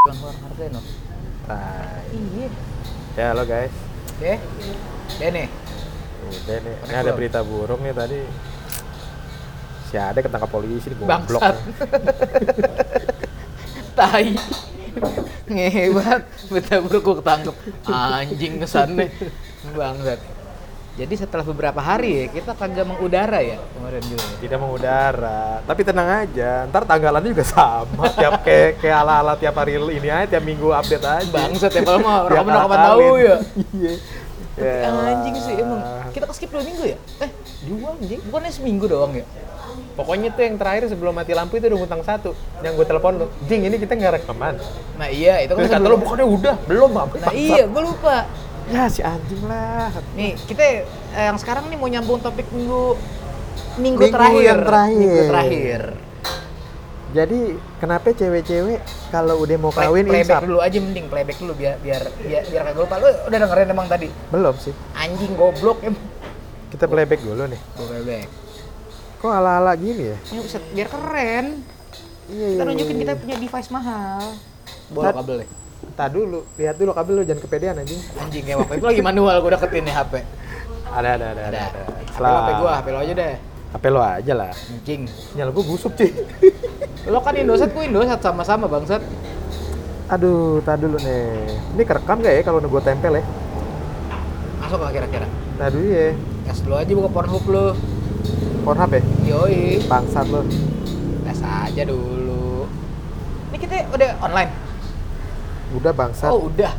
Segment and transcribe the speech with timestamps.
[0.00, 0.16] Bang.
[2.08, 2.48] Iya.
[3.20, 3.68] Ya halo guys.
[4.16, 4.40] Oke.
[5.20, 5.44] Dene.
[6.24, 6.74] Udah nih.
[6.88, 8.24] Ini ada berita buruk nih tadi.
[9.92, 11.44] Si Ade ketangkap polisi di goblok.
[11.44, 11.52] Bangsat.
[14.00, 14.26] Tai.
[15.52, 16.22] Ngebat.
[16.48, 17.56] Betul buruk gue ketangkep.
[17.92, 19.12] Anjing kesannya.
[19.76, 20.20] Bangsat.
[21.00, 24.20] Jadi setelah beberapa hari ya, kita kagak mengudara ya kemarin juga.
[24.20, 24.36] ya.
[24.44, 25.40] Tidak mengudara.
[25.64, 26.68] Tapi tenang aja.
[26.68, 28.04] Ntar tanggalannya juga sama.
[28.20, 31.24] tiap kayak kayak ala-ala tiap hari ini aja, tiap minggu update aja.
[31.32, 33.36] Bangsat ya, kalau Biar orang kapan tahu ya.
[33.72, 33.92] Iya.
[34.60, 35.80] Ya anjing sih emang.
[36.12, 36.98] Kita ke skip dua minggu ya?
[37.24, 37.30] Eh,
[37.64, 38.20] dua anjing.
[38.28, 39.24] Bukannya seminggu doang ya?
[39.96, 42.36] Pokoknya tuh yang terakhir sebelum mati lampu itu udah ngutang satu.
[42.60, 44.60] Yang gue telepon lo, Jing ini kita nggak rekaman.
[45.00, 47.14] Nah iya, itu kan Terus kata lo, bukannya udah, belum apa?
[47.24, 48.28] Nah iya, gue lupa.
[48.70, 49.90] Ya si anjing lah.
[50.14, 52.94] Nih, kita eh, yang sekarang nih mau nyambung topik minggu
[53.76, 54.42] minggu, Minggu terakhir.
[54.44, 54.96] yang terakhir.
[54.96, 55.82] Minggu terakhir.
[57.10, 57.40] Jadi
[57.82, 58.78] kenapa cewek-cewek
[59.10, 60.46] kalau udah mau Play- kawin playback insap?
[60.46, 62.94] dulu aja mending playback dulu biar biar biar, biar kagak lupa.
[62.96, 64.08] Lu udah dengerin emang tadi?
[64.30, 64.70] Belum sih.
[64.94, 65.98] Anjing goblok em.
[66.70, 67.58] Kita playback dulu nih.
[67.74, 68.28] Gue playback.
[69.18, 70.16] Kok ala-ala gini ya?
[70.30, 71.46] Ini buset, biar keren.
[72.30, 74.22] Iya, Kita nunjukin kita punya device mahal.
[74.88, 75.48] Bolok Tat- kabel deh.
[76.00, 78.00] Tak dulu, lihat dulu kabel lu jangan kepedean anjing.
[78.16, 80.24] Anjing kayak waktu itu lagi manual gue deketin nih HP.
[80.88, 81.60] Ada ada ada Ada.
[81.60, 81.80] ada.
[82.16, 83.34] Lo HP gua, HP lo aja deh.
[83.76, 84.48] HP lo aja lah.
[84.48, 85.02] Anjing.
[85.36, 86.08] Nyala gua busuk sih.
[87.04, 89.04] Lo kan Indosat, gue Indosat sama-sama bangsat.
[90.08, 91.52] Aduh, tak dulu nih.
[91.76, 93.24] Ini kerekam gak ya kalau gua tempel ya?
[94.56, 95.28] Masuk gak kira-kira?
[95.60, 96.16] Tak dulu ya.
[96.48, 97.76] Tes dulu aja buka Pornhub lo.
[98.64, 99.02] Pornhub ya?
[99.36, 99.84] Yoi.
[99.84, 100.48] Bangsat lo.
[101.28, 102.64] Tes aja dulu.
[103.52, 104.69] Ini kita udah online.
[105.70, 106.30] Udah bangsat.
[106.34, 106.74] Oh udah.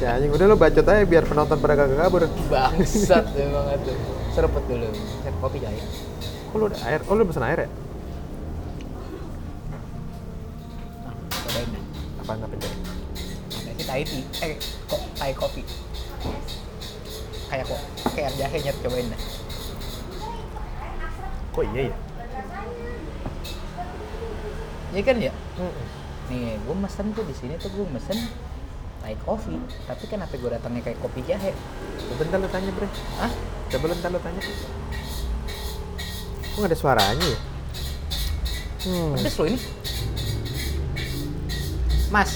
[0.00, 2.24] Si anjing udah lo bacot aja biar penonton pada kagak kabur.
[2.48, 3.92] Bangsat emang itu.
[4.32, 4.88] Seruput dulu.
[5.20, 5.78] Set kopi jahe.
[6.54, 7.00] Oh, lu udah air?
[7.10, 7.70] Oh, lu pesen air ya?
[12.24, 12.72] Apa nggak pencet?
[13.52, 14.22] Ada sih Thai tea.
[14.40, 14.56] Eh,
[14.88, 15.62] kok Thai kopi.
[17.52, 17.80] Kayak kok
[18.16, 19.20] kayak air jahe nyet cobain deh.
[21.52, 21.96] Kok iya ya?
[24.94, 25.32] Iya kan ya?
[26.30, 28.16] Nih, gue mesen tuh di sini tuh gue mesen
[29.04, 29.60] Thai coffee.
[29.84, 31.52] Tapi kenapa gue datangnya kayak kopi jahe?
[32.08, 32.88] Coba ntar lu tanya, Bre.
[33.20, 33.32] Hah?
[33.68, 34.40] Coba lu ntar lu tanya.
[36.48, 37.38] Kok nggak ada suaranya ya?
[38.84, 39.12] Hmm.
[39.12, 39.58] Pedes loh ini.
[42.08, 42.30] Mas,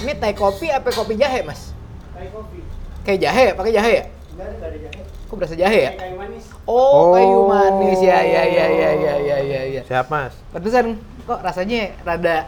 [0.00, 1.76] ini Thai kopi apa kopi jahe, Mas?
[2.14, 2.58] Kayak kopi.
[3.02, 3.52] Kayak jahe ya?
[3.52, 4.04] Pakai jahe ya?
[4.32, 5.00] Enggak ada, enggak ada jahe.
[5.28, 5.92] Kok berasa jahe ya?
[5.98, 6.44] Kayak manis.
[6.62, 7.06] Oh, Oh.
[7.12, 9.36] kayu manis ya, ya, ya, ya, ya, ya,
[9.82, 9.88] ya, ya.
[9.90, 10.34] Siap, Mas.
[10.54, 10.86] Pantesan
[11.26, 12.46] kok rasanya rada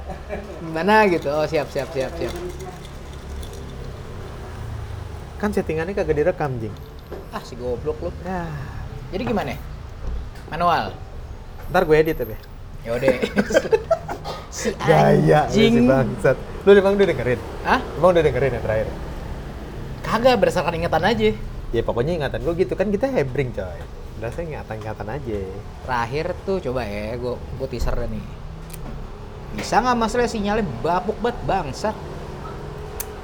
[0.63, 1.29] gimana gitu.
[1.29, 2.35] Oh, siap, siap, siap, siap.
[5.43, 6.73] Kan settingannya kagak direkam, Jing.
[7.35, 8.11] Ah, si goblok lu.
[8.23, 8.47] Ya.
[9.11, 9.59] Jadi gimana?
[10.49, 10.95] Manual.
[11.69, 12.37] Ntar gue edit ya, Be.
[12.85, 13.13] Yaudah.
[14.55, 15.85] si Gaya, lu si anjing.
[15.89, 16.37] bangsat.
[16.65, 17.41] Lu emang udah dengerin?
[17.67, 17.81] Hah?
[17.99, 18.89] Emang udah dengerin yang terakhir?
[20.05, 21.31] Kagak berdasarkan ingatan aja.
[21.75, 23.81] Ya pokoknya ingatan gue gitu kan kita hebring coy.
[24.23, 25.41] Rasanya ingatan-ingatan aja.
[25.85, 28.25] Terakhir tuh coba ya, gue gue teaser nih.
[29.55, 31.97] Bisa nggak masalah sinyalnya bapuk banget bangsat.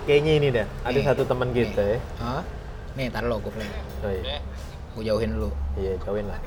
[0.07, 0.67] Kayaknya ini dah.
[0.83, 1.71] Ada Nih, satu teman nih.
[1.71, 1.99] kita ya.
[2.19, 2.43] Hah?
[2.99, 3.71] Nih, tar lo gue play.
[4.03, 4.43] Oh iya.
[4.99, 5.51] Gue jauhin dulu.
[5.79, 6.39] Iya, jauhin lah.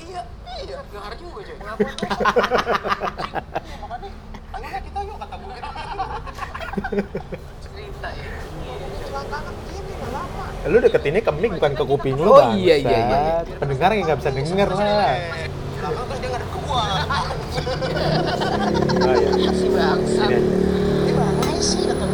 [0.00, 0.22] Iya,
[0.66, 1.56] iya, dengar juga, Coy.
[3.80, 4.10] Makanya,
[4.52, 5.56] ayolah kita yuk kata gue.
[7.64, 8.28] Cerita ya.
[9.08, 9.59] Nggak lama.
[10.68, 13.04] Lu deketinnya ke mic bukan ke kuping lu, Oh, iya, iya, iya, iya.
[13.08, 13.44] bangsat.
[13.56, 15.12] Pendengar yang nggak bisa denger lah.
[15.72, 15.96] Terus
[16.44, 16.84] ke gua.
[19.00, 19.50] Oh iya.
[19.50, 19.66] Si.
[19.66, 20.38] Ini aja.
[21.00, 22.04] Gimana sih kata?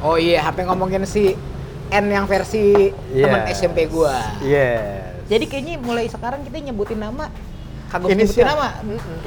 [0.00, 1.36] Oh iya, HP ngomongin si
[1.88, 3.60] N yang versi teman Yes.
[3.60, 4.16] SMP gua.
[4.40, 5.20] Yes.
[5.26, 7.28] Jadi kayaknya mulai sekarang kita nyebutin nama
[7.86, 8.46] kagak nyebutin Inisial.
[8.48, 8.68] nama.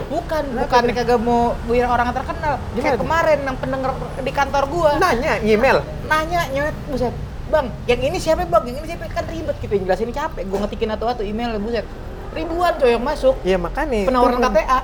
[0.09, 2.57] Bukan, bukan kagak mau biar orang terkenal.
[2.73, 2.97] Kayak Gimana?
[2.97, 4.91] kemarin yang pendengar di kantor gua.
[4.97, 5.77] Nanya, email.
[6.09, 7.13] nanya nyet buset
[7.49, 10.57] bang yang ini siapa bang yang ini siapa kan ribet gitu yang jelasin capek gue
[10.59, 11.85] ngetikin atu-atu email buset
[12.29, 14.05] ribuan coy yang masuk Iya makanya.
[14.05, 14.53] penawaran Turun.
[14.53, 14.79] KTA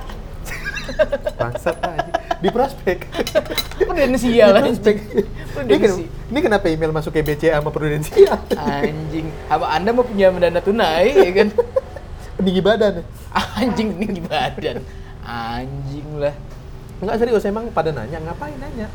[1.36, 2.10] Bangsat aja.
[2.36, 2.98] Di prospek.
[3.76, 4.98] prudensial Di anjing
[5.56, 8.38] Ini, ken- ini kenapa email masuk ke BCA sama Prudensial?
[8.52, 11.48] anjing apa anda mau punya dana tunai ya kan
[12.36, 12.94] Peninggi badan.
[13.32, 14.82] anjing ini di badan
[15.22, 16.34] anjing lah
[16.96, 18.88] Enggak serius, emang pada nanya, ngapain nanya?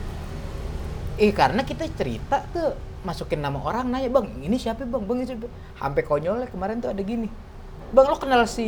[1.15, 5.27] eh karena kita cerita tuh masukin nama orang nanya bang ini siapa bang bang ini
[5.27, 7.25] siapa sampai konyolnya kemarin tuh ada gini
[7.89, 8.67] bang lo kenal si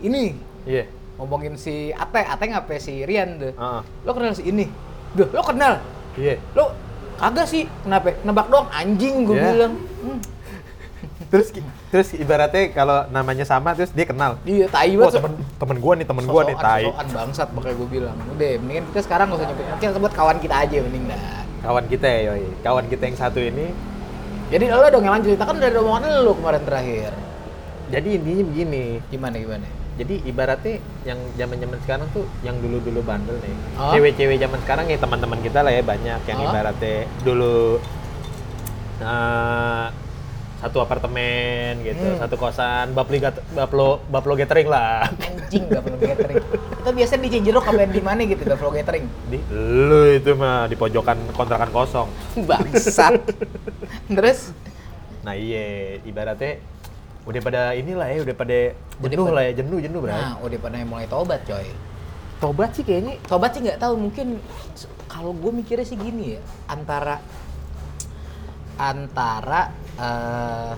[0.00, 0.84] ini Iya.
[1.16, 3.50] ngomongin si Ate, Ate ngapain si Rian tuh.
[3.50, 3.80] Heeh.
[4.04, 4.68] Lo kenal si ini?
[5.16, 5.80] Duh, lo kenal?
[6.14, 6.36] Iya.
[6.52, 6.76] Lo
[7.16, 7.64] kagak sih?
[7.82, 8.12] Kenapa?
[8.20, 9.44] Nebak doang anjing gue Ya.
[9.48, 9.74] bilang.
[10.04, 10.20] Hmm.
[11.32, 11.48] terus
[11.88, 14.36] terus ibaratnya kalau namanya sama terus dia kenal.
[14.44, 15.18] Iya, tai banget.
[15.18, 16.84] temen temen gua nih, temen gua nih tai.
[16.84, 18.16] sosokan bangsat makanya gue bilang.
[18.28, 19.64] Udah, mendingan kita sekarang gak usah nyebut.
[19.64, 21.47] Mungkin sebut kawan kita aja mending dah.
[21.58, 22.46] Kawan kita ya, yoi.
[22.62, 23.74] Kawan kita yang satu ini.
[24.48, 25.36] Jadi lo dong yang lanjut.
[25.36, 27.12] Kita kan ada omongan lo kemarin terakhir.
[27.92, 28.84] Jadi intinya begini.
[29.10, 29.66] Gimana gimana?
[29.98, 33.54] Jadi ibaratnya yang zaman-zaman sekarang tuh yang dulu-dulu bandel nih.
[33.74, 33.90] Oh.
[33.90, 36.46] Cewek-cewek zaman sekarang ya teman-teman kita lah ya banyak yang Oh.
[36.46, 36.96] ibaratnya
[37.26, 37.82] dulu
[39.02, 39.86] eh,
[40.58, 42.18] satu apartemen gitu, Hmm.
[42.18, 45.06] satu kosan, bapli gat- baplo baplo gathering lah.
[45.16, 46.42] Anjing perlu gathering.
[46.74, 49.06] Itu biasanya di Cijeruk apa di mana gitu perlu gathering.
[49.24, 52.08] Di lu itu mah di pojokan kontrakan kosong.
[52.40, 53.22] Bangsat.
[54.10, 54.50] Terus
[55.18, 56.62] Nah iya, ibaratnya
[57.22, 58.58] udah pada inilah ya, udah pada
[58.96, 60.08] Udah jenuh pada- lah ya, jenuh jenuh bro.
[60.08, 61.68] nah udah pada mulai tobat coy.
[62.38, 64.38] Tobat sih kayaknya Tobat sih nggak tahu mungkin
[65.04, 67.18] kalau gue mikirnya sih gini ya antara
[68.78, 69.60] antara
[69.96, 70.72] eh,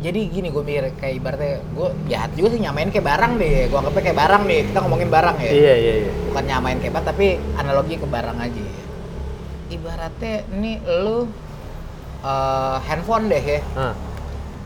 [0.00, 3.76] jadi gini gue mikir kayak ibaratnya gue jahat juga sih nyamain kayak barang deh gue
[3.76, 6.12] anggapnya kayak barang deh kita ngomongin barang ya Iya iya iya.
[6.26, 8.74] bukan nyamain kayak barang tapi analogi ke barang aja ya.
[9.70, 11.28] ibaratnya ini lu
[12.22, 13.94] eh, handphone deh ya Hah.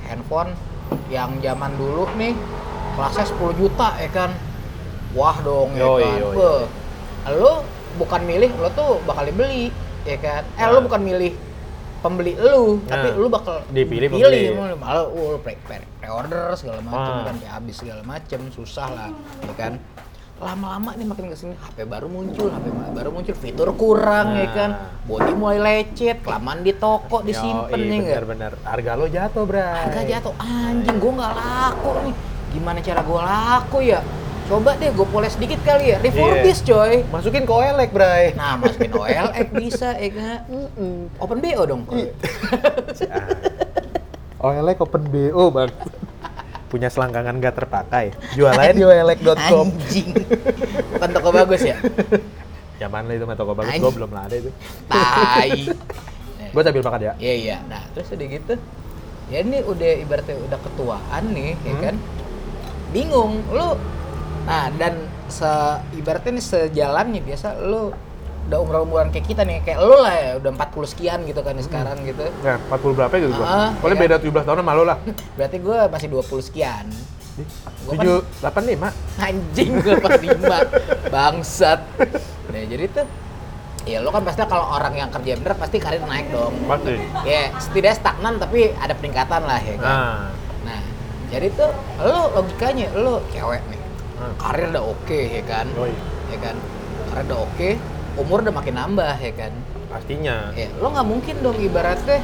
[0.05, 0.55] handphone
[1.11, 2.37] yang zaman dulu nih
[2.95, 4.31] kelasnya 10 juta ya kan
[5.13, 6.57] wah dong ya Yoi, kan yoi,
[7.35, 7.53] lu
[7.95, 9.75] bukan milih lu tuh bakal dibeli
[10.05, 10.85] ya kan eh lu Nah.
[10.87, 11.33] bukan milih
[12.05, 14.77] pembeli lu tapi Nah, lu bakal dipilih pilih pembeli.
[14.77, 17.25] malah uh, pre, pre, order segala macem Ah.
[17.25, 19.09] kan kayak habis segala macem susah lah
[19.41, 19.73] ya kan
[20.37, 24.51] lama-lama nih makin ke sini HP baru muncul HP baru muncul fitur kurang ya Nah.
[24.51, 24.71] kan
[25.03, 28.53] body mulai lecet kelamaan di toko disimpen Yoi, nih nggak bener-bener.
[28.61, 29.63] Harga lo jatuh, Bray.
[29.63, 32.15] harga jatuh anjing gue nggak laku nih
[32.51, 34.01] gimana cara gue laku ya
[34.45, 36.69] coba deh gue poles dikit kali ya refurbish Iya.
[36.69, 38.25] coy Masukin ke OLX, Bray.
[38.35, 40.39] nah masukin OLX bisa ya kan
[41.17, 42.05] open BO dong kalau
[44.45, 45.73] OLX open BO, Bang.
[46.67, 48.13] Punya selangkangan nggak terpakai.
[48.35, 49.73] Jual aja di olx.com.
[49.73, 50.11] anjing
[50.91, 51.77] bukan toko bagus ya
[52.75, 54.51] Zaman lah itu mah toko bagus, gua belum lah ada itu.
[54.85, 55.71] tai
[56.53, 57.13] Gua sambil makan ya.
[57.17, 57.57] Iya iya.
[57.65, 58.55] Nah terus udah gitu,
[59.27, 61.81] ya ini udah ibaratnya udah ketuaan nih, ya Hmm.
[61.81, 61.95] kan?
[62.91, 63.79] Bingung, lu.
[64.45, 64.95] Nah dan
[65.27, 65.49] se
[65.95, 67.93] ibaratnya nih sejalannya biasa lu
[68.45, 71.57] udah umur umuran kayak kita nih, kayak lu lah ya, udah 40 sekian gitu kan
[71.57, 72.29] nih sekarang gitu.
[72.45, 73.47] Ya, 40 berapa gitu gua?
[73.49, 74.03] Ah, Boleh iya.
[74.05, 74.99] beda 17 tahun sama lo lah.
[75.41, 76.85] Berarti gue masih 20 sekian.
[77.89, 78.93] Gua kan- 7 85.
[79.19, 80.59] Anjing gue pas lima
[81.15, 81.81] bangsat.
[82.53, 83.07] Nah jadi tuh,
[83.85, 86.53] ya lu kan pasti kalau orang yang kerja bener pasti karir naik dong.
[86.69, 87.01] Pasti.
[87.25, 89.89] Ya setidaknya stagnan tapi ada peningkatan lah ya kan.
[89.89, 90.21] Nah.
[90.65, 90.81] Nah,
[91.29, 93.81] jadi tuh lo logikanya lo cewek nih,
[94.15, 94.35] Hmm.
[94.39, 95.93] karir udah oke ya kan, Yoi.
[96.31, 96.57] ya kan,
[97.09, 97.69] karir udah oke,
[98.17, 99.53] umur udah makin nambah ya kan,
[99.89, 100.55] Pastinya.
[100.55, 102.23] ya lo nggak mungkin dong ibaratnya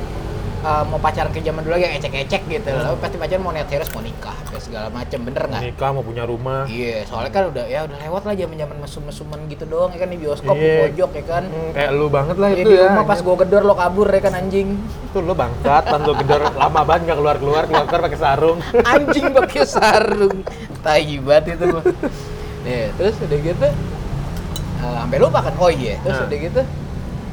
[0.61, 3.91] uh, mau pacaran ke zaman dulu yang ecek-ecek gitu, lo pasti pacaran mau niat serius
[3.91, 5.63] mau nikah, kayak segala macem bener nggak?
[5.67, 6.63] Nikah mau punya rumah.
[6.67, 10.09] Iya, soalnya kan udah ya udah lewat lah zaman zaman mesum-mesuman gitu doang ya kan
[10.09, 10.79] di bioskop di Iya.
[10.87, 11.43] pojok ya kan.
[11.45, 12.87] Hmm, kayak lu banget lah Ya, itu di ya.
[12.87, 14.69] rumah pas gua gedor lo kabur ya kan anjing.
[15.11, 18.59] Tuh lu bangsat, pas lu gedor lama banget nggak keluar-keluar, keluar pakai sarung.
[18.95, 20.39] anjing pakai sarung
[20.81, 21.85] tai banget itu mah
[22.61, 23.69] Nih, terus udah gitu
[24.77, 26.27] eh, sampai lupa kan oh iya terus Nah.
[26.27, 26.63] udah gitu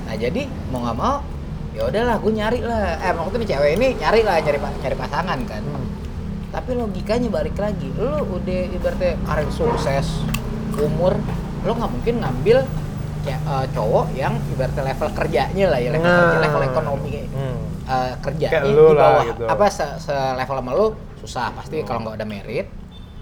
[0.03, 1.15] nah jadi mau nggak mau
[1.69, 4.95] ya udahlah gue nyari lah eh maksudnya nih cewek ini nyari lah nyari pa- cari
[4.95, 5.63] pasangan kan
[6.47, 10.07] tapi logikanya balik lagi lu udah ibaratnya karir sukses
[10.73, 11.19] umur
[11.61, 12.57] lu nggak mungkin ngambil
[13.21, 16.41] kayak eh, cowok yang ibaratnya level kerjanya lah ya level kerja Nah.
[16.41, 17.57] level ekonomi Hmm.
[17.85, 19.43] uh, kerjanya Kayak di bawah gitu.
[19.45, 19.85] apa se,
[20.33, 20.87] level sama lu
[21.17, 22.67] susah pasti kalau nggak ada merit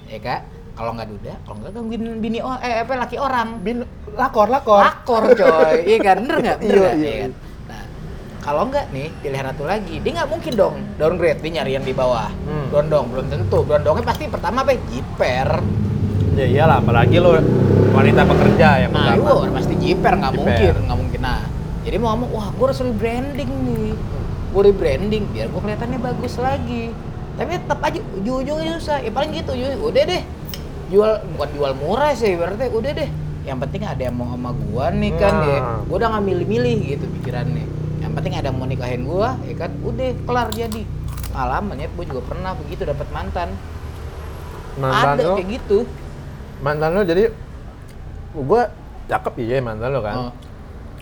[0.09, 0.41] ya kak?
[0.75, 3.63] Kalau nggak duda kalau nggak gangguin bini oh, eh apa laki orang.
[3.63, 4.83] Bin lakor lakor.
[4.83, 5.88] lakor coy.
[5.88, 6.17] Iya kan?
[6.24, 6.57] Bener nggak?
[6.59, 7.31] Bener Iya, iya, Iya kan?
[7.65, 7.81] nah
[8.43, 9.95] kalau nggak nih pilihan satu lagi.
[10.03, 11.39] Dia nggak mungkin dong downgrade.
[11.39, 12.27] Dia nyari yang di bawah.
[12.27, 12.67] Hmm.
[12.75, 13.59] dondong belum tentu.
[13.63, 14.75] Dondongnya pasti pertama apa?
[14.91, 15.50] Jiper.
[16.35, 17.31] Ya iyalah, apalagi lu
[17.95, 19.47] wanita pekerja yang nah pertama.
[19.47, 20.13] itu masih jiper.
[20.19, 21.19] Nggak mungkin nggak mungkin.
[21.24, 21.41] Nah
[21.88, 23.95] jadi mau ngomong wah gue harus rebranding nih.
[24.51, 26.91] Gue rebranding biar gue kelihatannya bagus lagi
[27.36, 28.98] tapi tetap aja ujung-ujungnya susah.
[29.04, 30.24] Ya paling gitu ujung udah deh.
[30.92, 33.10] Jual bukan jual murah sih berarti udah deh.
[33.46, 35.48] Yang penting ada yang mau sama gua nih kan Nah.
[35.48, 35.60] ya.
[35.86, 37.65] Gua udah nggak milih-milih gitu pikirannya.
[38.01, 39.72] Yang penting ada yang mau nikahin gua ya kan.
[39.84, 40.82] Udah kelar jadi.
[41.36, 43.50] Pengalaman ya gua juga pernah begitu dapat mantan.
[44.75, 45.77] Mantan ada lo, kayak gitu.
[46.63, 47.24] Mantan lo jadi
[48.36, 48.62] gua
[49.12, 50.15] cakep iya mantan lo kan.
[50.18, 50.32] Oh.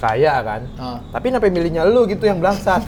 [0.03, 0.61] Kaya kan.
[0.75, 0.99] Oh.
[1.15, 2.83] Tapi kenapa milihnya lu gitu yang bangsat?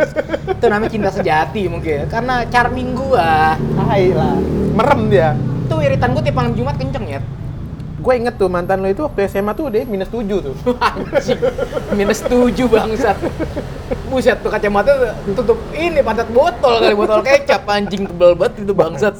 [0.60, 4.36] itu namanya cinta sejati mungkin karena charming gua Tai lah.
[4.76, 5.32] Merem dia.
[5.68, 7.20] tuh iritan gua tiap malam Jumat kenceng ya
[7.98, 10.54] gue inget tuh mantan lo itu waktu SMA tuh dia minus 7 tuh.
[11.98, 13.18] Minus 7 bangsat.
[14.06, 19.14] Buset tuh kacamata tutup ini pantat botol kali botol kecap anjing tebel banget itu bangsat.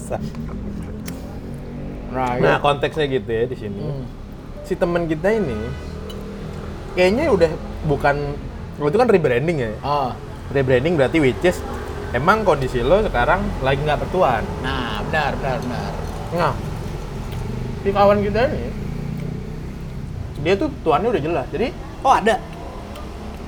[2.14, 3.83] Nah, Nah konteksnya gitu ya di sini.
[3.83, 4.07] Hmm.
[4.62, 5.59] Si teman kita ini
[6.99, 7.50] kayaknya udah
[7.87, 8.35] bukan
[8.83, 9.71] lo itu kan rebranding ya.
[9.87, 10.11] Oh.
[10.50, 11.62] Rebranding berarti which is
[12.11, 14.43] emang kondisi lo sekarang lagi nggak bertuan.
[14.67, 15.93] Nah, benar benar benar.
[16.35, 16.55] Nah,
[17.87, 18.67] si kawan kita ini
[20.43, 21.47] dia tuh tuannya udah jelas.
[21.55, 21.71] Jadi
[22.02, 22.38] Oh, ada.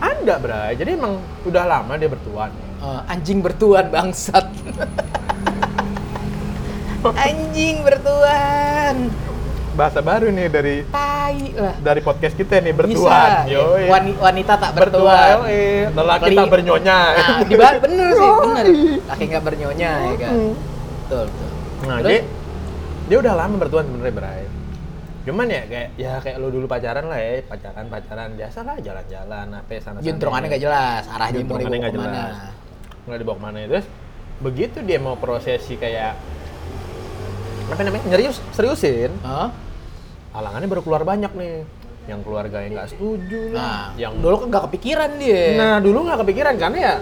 [0.01, 0.75] ada bray.
[0.75, 2.51] Jadi emang udah lama dia bertuan.
[2.83, 4.43] Eh, anjing bertuan bangsat.
[7.27, 9.13] anjing bertuan.
[9.81, 11.75] Bahasa baru nih dari Tai lah.
[11.81, 12.93] dari podcast kita nih bertuan.
[12.93, 13.49] Bisa.
[13.49, 13.89] Yoi.
[13.89, 15.41] Wani- wanita tak bertuan.
[15.41, 15.97] bertuan.
[15.97, 16.99] Lelaki tak bernyonya.
[17.17, 17.39] Nah,
[17.81, 18.67] bener sih, bener.
[19.09, 20.33] Laki nggak bernyonya ya kan.
[20.37, 21.49] Betul, betul.
[21.81, 22.11] Nah, Terus?
[22.13, 22.21] dia,
[23.09, 24.43] dia udah lama bertuan sebenarnya, Bray.
[25.21, 29.47] Cuman ya kayak ya kayak lo dulu pacaran lah ya, pacaran pacaran biasa lah jalan-jalan
[29.51, 30.05] apa sana sana.
[30.05, 32.21] Juntrungannya nggak jelas, arahnya mau dibawa ke mana.
[32.21, 32.35] jelas.
[33.09, 33.87] Nggak dibawa ke mana terus
[34.41, 36.17] begitu dia mau prosesi kayak
[37.69, 39.53] apa namanya serius seriusin Hah?
[40.31, 41.55] Halangannya baru keluar banyak nih
[42.09, 45.45] yang keluarga yang nggak setuju Nah, yang dulu kan nggak kepikiran dia.
[45.59, 46.95] Nah dulu nggak kepikiran karena ya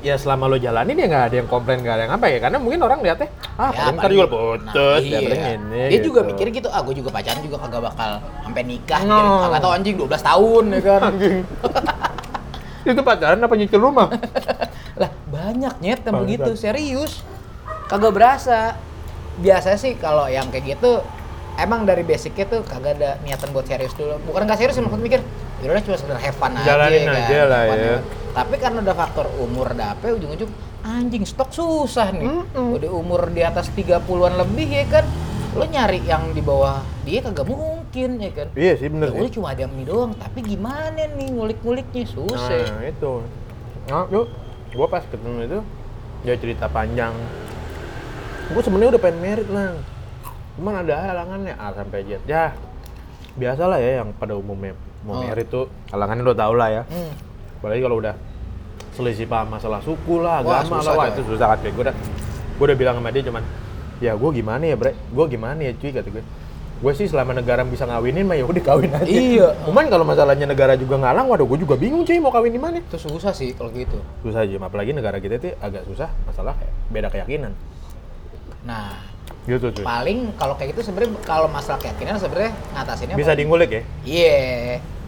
[0.00, 2.56] ya selama lo jalanin ya nggak ada yang komplain nggak ada yang apa ya karena
[2.56, 3.28] mungkin orang lihatnya
[3.60, 5.12] ah Ya, paling ntar juga nah, putus iya.
[5.12, 6.30] ya paling ini Dia juga gitu.
[6.32, 9.00] mikir gitu, ah gue juga pacaran juga kagak bakal sampai nikah.
[9.04, 9.16] No.
[9.20, 9.34] No.
[9.44, 11.00] Kagak tau anjing 12 tahun ya kan.
[11.12, 11.38] Anjing.
[12.90, 14.08] itu pacaran apa nyicil rumah
[15.00, 17.20] lah banyak nyet yang begitu, serius.
[17.92, 18.80] Kagak berasa.
[19.40, 21.04] Biasa sih kalau yang kayak gitu
[21.60, 24.16] emang dari basicnya tuh kagak ada niatan buat serius dulu.
[24.26, 25.20] Bukan nggak serius sih maksud mikir,
[25.60, 27.16] ya udah cuma sekedar have fun aja Jalanin kan.
[27.20, 27.96] aja lah fun ya.
[28.30, 30.50] Tapi karena udah faktor umur dape ujung-ujung
[30.80, 32.24] anjing stok susah nih.
[32.24, 32.76] Mm-mm.
[32.80, 35.04] Udah umur di atas 30-an lebih ya kan.
[35.50, 38.48] Lo nyari yang di bawah dia kagak mungkin ya kan.
[38.54, 42.70] iya sih bener Ya sih udah cuma ada mie doang, tapi gimana nih ngulik-nguliknya susah.
[42.70, 43.12] nah itu
[43.90, 44.30] nah yuk
[44.70, 45.58] gua pas ketemu itu
[46.22, 47.10] dia cerita panjang
[48.54, 49.74] gua sebenarnya udah pengen merit lah
[50.60, 52.20] cuman ada halangannya A sampai Z.
[52.28, 52.52] Ya
[53.34, 54.76] biasalah ya yang pada umumnya.
[55.00, 55.24] Mau Oh.
[55.24, 56.82] merit tuh halangannya udah tau lah ya.
[56.84, 57.12] Hmm.
[57.60, 58.14] apalagi kalau udah
[58.96, 61.92] selisih paham masalah suku lah, Wah, agama lah, wah itu susah kan gue udah
[62.56, 63.44] gue udah bilang sama dia cuman
[64.00, 64.92] ya gue gimana ya bre?
[65.12, 66.24] Gue gimana ya cuy kata gue
[66.80, 69.04] gue sih selama negara bisa ngawinin mah ya udah kawin aja.
[69.04, 69.48] Iya.
[69.68, 72.80] cuman kalau masalahnya negara juga ngalang waduh gue juga bingung cuy mau kawin di mana.
[72.80, 74.00] Itu susah sih kalau gitu.
[74.24, 77.52] susah aja apalagi negara kita itu agak susah masalah kayak beda keyakinan.
[78.64, 78.96] Nah,
[79.50, 83.70] gitu cuy paling kalau kayak gitu sebenarnya kalau masalah keyakinan sebenarnya ngatasinnya bisa paling- diingulik
[83.70, 84.38] ya Iya,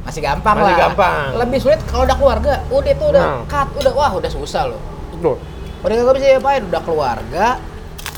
[0.02, 0.80] masih gampang Masih lah.
[0.84, 1.14] gampang.
[1.38, 3.42] Lebih sulit kalau udah keluarga, udah tuh udah Nah.
[3.46, 4.80] cut, udah wah udah susah loh.
[5.14, 5.38] Tuh.
[5.80, 7.46] Udah kagak bisa diapain, udah keluarga,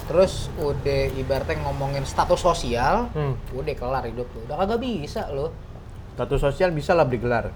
[0.05, 3.37] terus udah ibaratnya ngomongin status sosial, Hmm.
[3.51, 4.41] udah kelar hidup lu.
[4.45, 5.53] Udah kagak bisa loh.
[6.15, 7.51] status sosial bisa lah bergelar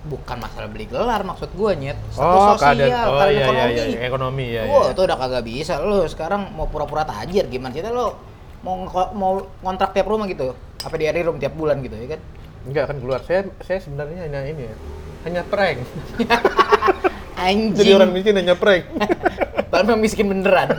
[0.00, 1.98] Bukan masalah beli gelar maksud gua nyet.
[2.08, 3.90] Status oh sosial, keadaan oh keadaan iya iya ekonomi.
[3.92, 4.92] iya ekonomi ya, Wah, iya.
[4.96, 5.72] itu udah kagak bisa.
[5.84, 8.16] Lu sekarang mau pura-pura tajir gimana sih lo?
[8.64, 10.56] Mau mau kontrak tiap rumah gitu.
[10.80, 12.20] Apa di room tiap bulan gitu ya kan?
[12.60, 14.76] enggak kan keluar saya saya sebenarnya hanya ini ya
[15.24, 15.80] hanya prank
[17.40, 17.72] Anjing.
[17.72, 18.84] jadi orang miskin hanya prank
[19.70, 20.74] Padahal miskin beneran.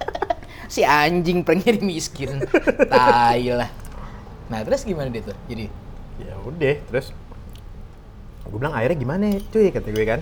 [0.72, 2.40] si anjing prank jadi miskin.
[2.88, 3.68] Tai lah.
[4.48, 5.36] Nah, terus gimana dia tuh?
[5.44, 5.68] Jadi
[6.24, 7.12] ya udah terus
[8.44, 9.68] gue bilang akhirnya gimana cuy?
[9.68, 10.20] kata gue kan.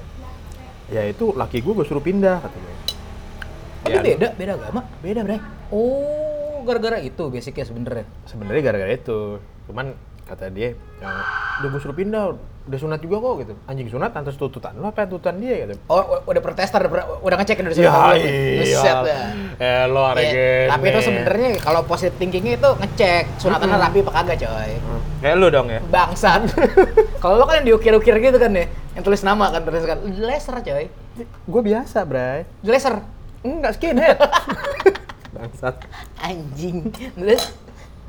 [0.88, 2.74] Ya itu laki gue gue suruh pindah kata gue.
[3.82, 4.80] Tapi Ya, beda, beda agama.
[5.02, 5.38] beda bre.
[5.74, 8.06] Oh, gara-gara itu basicnya sebenernya.
[8.24, 9.42] sebenarnya gara-gara itu.
[9.66, 11.14] Cuman kata dia yang
[11.60, 13.52] udah gue suruh pindah udah sunat juga kok gitu.
[13.66, 15.74] Anjing sunat atas tuntutan lo apa tuntutan dia gitu?
[15.90, 18.14] Oh, udah protester, udah, udah ngecek dari ya sana.
[18.14, 18.92] iya.
[19.02, 19.26] dah.
[19.58, 20.02] eh lo
[20.70, 23.24] tapi itu sebenarnya kalau positive thinkingnya itu ngecek.
[23.42, 23.86] Sunatannya Mm-mm.
[23.90, 24.70] rapi apa kagak coy?
[25.22, 25.80] Kayak lo dong ya?
[25.86, 26.42] Bangsat.
[27.22, 28.66] Kalau lo kan yang diukir-ukir gitu kan ya?
[28.98, 29.98] Yang tulis nama kan tulis kan.
[30.02, 30.84] Laser coy.
[31.46, 32.42] Gue biasa bray.
[32.66, 33.02] Laser.
[33.42, 34.18] Enggak skinhead.
[35.34, 35.82] Bangsat.
[36.22, 36.90] Anjing.
[36.94, 37.54] Terus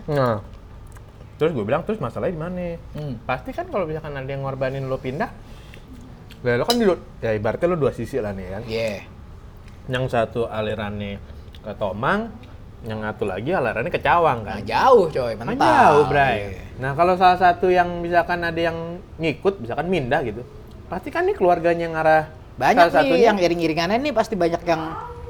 [0.03, 0.43] Nah,
[1.37, 2.67] terus gue bilang terus masalahnya di mana?
[2.93, 3.15] Hmm.
[3.25, 5.29] Pasti kan kalau misalkan ada yang ngorbanin lo pindah,
[6.43, 6.85] lah lo kan di
[7.23, 8.61] ya ibaratnya lo dua sisi lah nih kan.
[8.69, 8.99] yeah
[9.89, 11.19] Yang satu alirannya
[11.63, 12.31] ke Tomang,
[12.83, 14.67] yang satu lagi alirannya ke Cawang nah, kan.
[14.67, 16.35] jauh coy Kan mantap jauh, Bray.
[16.35, 16.63] Iya.
[16.83, 20.43] Nah, kalau salah satu yang misalkan ada yang ngikut, misalkan mindah gitu,
[20.91, 24.81] pasti kan nih keluarganya yang arah banyak salah nih yang iring-iringannya nih pasti banyak yang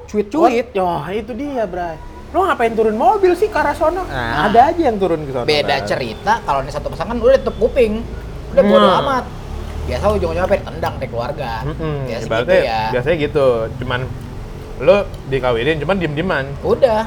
[0.08, 1.96] cuit-cuit Oh, itu dia, Bray.
[2.34, 4.02] Lo ngapain turun mobil sih ke arah sono?
[4.04, 5.46] Nah, ada aja yang turun ke sono.
[5.46, 5.86] beda Bray.
[5.86, 8.02] cerita kalau nih satu pasangan udah tutup kuping.
[8.50, 8.98] Udah bodo Nah.
[9.00, 9.24] amat.
[9.84, 10.58] Biasa ujung-ujungnya apa?
[10.58, 11.62] Tendang deh keluarga.
[11.62, 12.80] Mm-mm, biasa gitu ya.
[12.90, 13.46] biasanya gitu.
[13.78, 14.00] Cuman
[14.82, 14.96] lo
[15.30, 17.06] dikawinin cuman diem dieman udah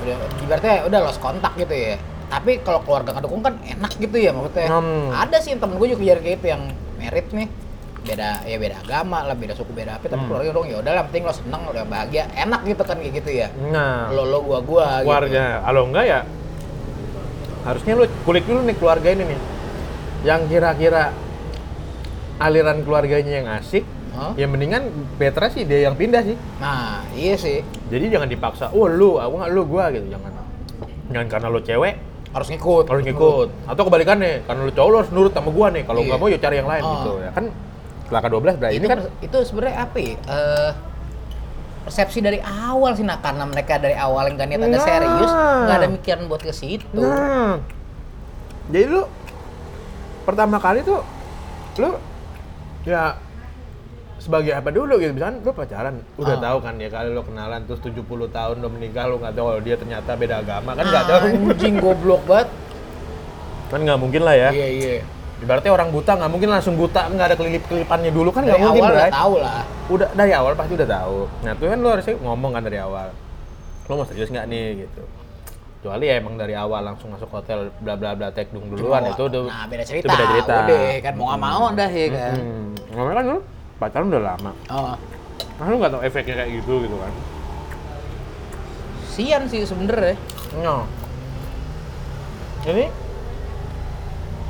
[0.00, 2.00] udah ibaratnya udah lost kontak gitu ya.
[2.32, 4.72] Tapi kalau keluarga nggak dukung kan enak gitu ya maksudnya.
[4.72, 5.12] Hmm.
[5.12, 6.62] ada sih temen gue juga kejadian kayak gitu yang
[6.96, 7.48] merit nih
[8.00, 10.28] beda ya beda agama lah beda suku beda apa tapi Hmm.
[10.28, 13.30] keluarga dong ya udah lah penting lo seneng lo bahagia enak gitu kan kayak gitu
[13.36, 15.06] ya Nah, lo lo gua gua gitu.
[15.06, 15.44] keluarga.
[15.60, 16.20] Kalau enggak ya
[17.60, 19.40] harusnya lu kulik dulu nih keluarga ini nih.
[20.20, 21.02] Yang kira-kira
[22.38, 24.32] aliran keluarganya yang asik, Hah?
[24.32, 26.36] ya mendingan Petra sih dia yang pindah sih.
[26.56, 30.32] nah iya sih Jadi jangan dipaksa, oh lu, aku nggak lu gua gitu, jangan.
[31.10, 31.94] Jangan karena lu cewek
[32.30, 33.48] harus ngikut harus ngikut.
[33.66, 35.82] Atau kebalikannya, karena lu cowok lu harus nurut sama gua nih.
[35.82, 36.06] Kalau Iya.
[36.06, 36.92] nggak mau ya cari yang lain Oh.
[36.94, 37.44] gitu ya kan.
[38.10, 40.14] Kelaka 12 berarti itu ini kan itu sebenarnya apa ya?
[40.18, 40.70] Eh,
[41.80, 44.82] persepsi dari awal sih nah karena mereka dari awal nggak niat ada Nah.
[44.82, 46.84] serius nggak ada mikiran buat ke situ.
[46.92, 47.56] Nah,
[48.68, 49.02] jadi lu
[50.22, 51.00] pertama kali tuh
[51.78, 51.96] lu
[52.82, 53.16] ya
[54.18, 55.10] sebagai apa dulu gitu.
[55.10, 56.42] Misalkan lu pacaran udah Ah.
[56.44, 59.62] tahu kan ya kali lu kenalan terus 70 tahun lu menikah lu nggak tahu kalau
[59.62, 61.18] dia ternyata beda agama kan nggak tahu.
[61.48, 62.48] anjing goblok banget.
[63.70, 64.50] Kan nggak mungkin lah ya.
[64.50, 64.94] Iya iya
[65.40, 68.82] ibaratnya orang buta nggak mungkin langsung buta nggak ada kelilip kelipannya dulu kan nggak mungkin
[68.84, 69.62] awal udah tahu lah.
[69.88, 71.18] Udah dari awal pasti udah tahu.
[71.42, 73.08] Nah itu kan lu harusnya ngomong kan dari awal.
[73.88, 75.02] Lu mau serius nggak nih gitu.
[75.80, 79.22] Kecuali ya emang dari awal langsung masuk hotel bla bla bla tekdung duluan Oh, itu
[79.32, 80.04] udah nah beda cerita.
[80.04, 80.54] itu beda cerita.
[80.60, 82.34] Udah kan mau nggak mau dah ya kan.
[82.36, 82.68] Hmm.
[82.92, 83.38] Ngomongnya kan lu
[83.80, 84.52] pacaran udah lama.
[84.68, 84.94] oh.
[85.56, 87.12] Nah, lu nggak tahu efeknya kayak gitu gitu kan.
[89.10, 90.16] sian sih sebenernya.
[90.60, 90.84] No.
[92.62, 92.86] Ini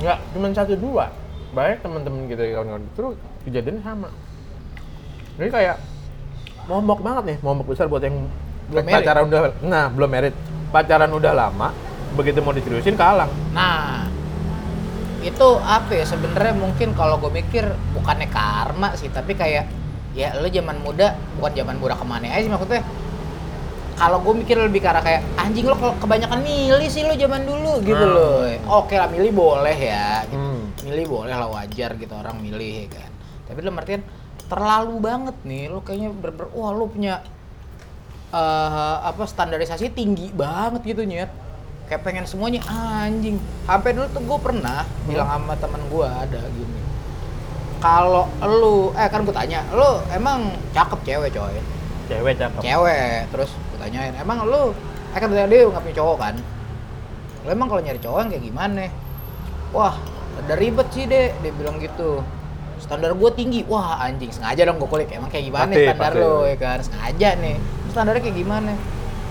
[0.01, 1.05] nggak cuma satu dua.
[1.53, 3.05] Banyak teman-teman kita kawan-kawan itu
[3.47, 4.09] kejadiannya sama.
[5.37, 5.77] Ini kayak
[6.67, 8.29] momok banget nih, momok besar buat yang
[8.71, 9.03] Belum married.
[9.03, 10.35] pacaran udah nah belum merit
[10.71, 11.75] pacaran udah lama
[12.15, 14.07] begitu mau diseriusin kalang nah
[15.27, 19.67] itu apa ya sebenarnya mungkin kalau gue mikir bukannya karma sih tapi kayak
[20.15, 22.83] ya lo zaman muda bukan zaman budak ke mana aja sih maksudnya
[24.01, 27.45] kalau gue mikir lebih ke arah kayak anjing lo kalau kebanyakan milih sih lo zaman
[27.45, 28.17] dulu gitu Hmm.
[28.17, 28.41] loh.
[28.81, 30.25] Oke lah milih boleh ya.
[30.25, 30.41] Gitu.
[30.41, 30.73] Hmm.
[30.81, 33.11] milih boleh lah wajar gitu orang milih ya kan.
[33.45, 34.01] Tapi lo artian
[34.49, 37.21] terlalu banget nih lo kayaknya ber, ber- wah lo punya
[38.31, 41.29] eh apa standarisasi tinggi banget gitu nyet.
[41.85, 43.37] Kayak pengen semuanya anjing.
[43.63, 46.81] Sampai dulu tuh gue pernah bilang sama teman gue ada gini.
[47.79, 51.61] Kalau lu eh kan gue tanya lu emang cakep cewek coy?
[52.09, 52.61] Cewek cakep.
[52.61, 54.77] Cewek terus tanyain emang lu
[55.11, 56.35] eh kan tanya dia nggak punya cowok kan?
[57.43, 58.85] Lu emang kalau nyari cowok yang kayak gimana?
[59.73, 59.95] Wah
[60.39, 62.21] ada ribet sih deh dia bilang gitu.
[62.81, 63.61] Standar gue tinggi.
[63.67, 66.23] Wah anjing sengaja dong gue kulik emang kayak gimana Pasti, standar pasti.
[66.23, 66.79] lo ya kan?
[66.81, 67.57] Sengaja nih.
[67.91, 68.73] Standarnya kayak gimana?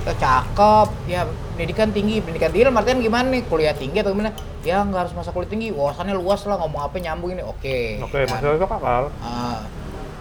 [0.07, 1.21] Ya cakep ya
[1.53, 2.15] pendidikan tinggi.
[2.19, 3.41] Pendidikan tinggi dalam artian gimana nih?
[3.45, 4.31] Kuliah tinggi atau gimana?
[4.61, 5.71] Ya nggak harus masa kuliah tinggi.
[5.71, 7.43] Wawasannya luas lah ngomong apa nyambung ini.
[7.43, 7.99] Oke.
[8.03, 8.37] Oke kan?
[8.37, 9.59] masalah itu kakak Ah,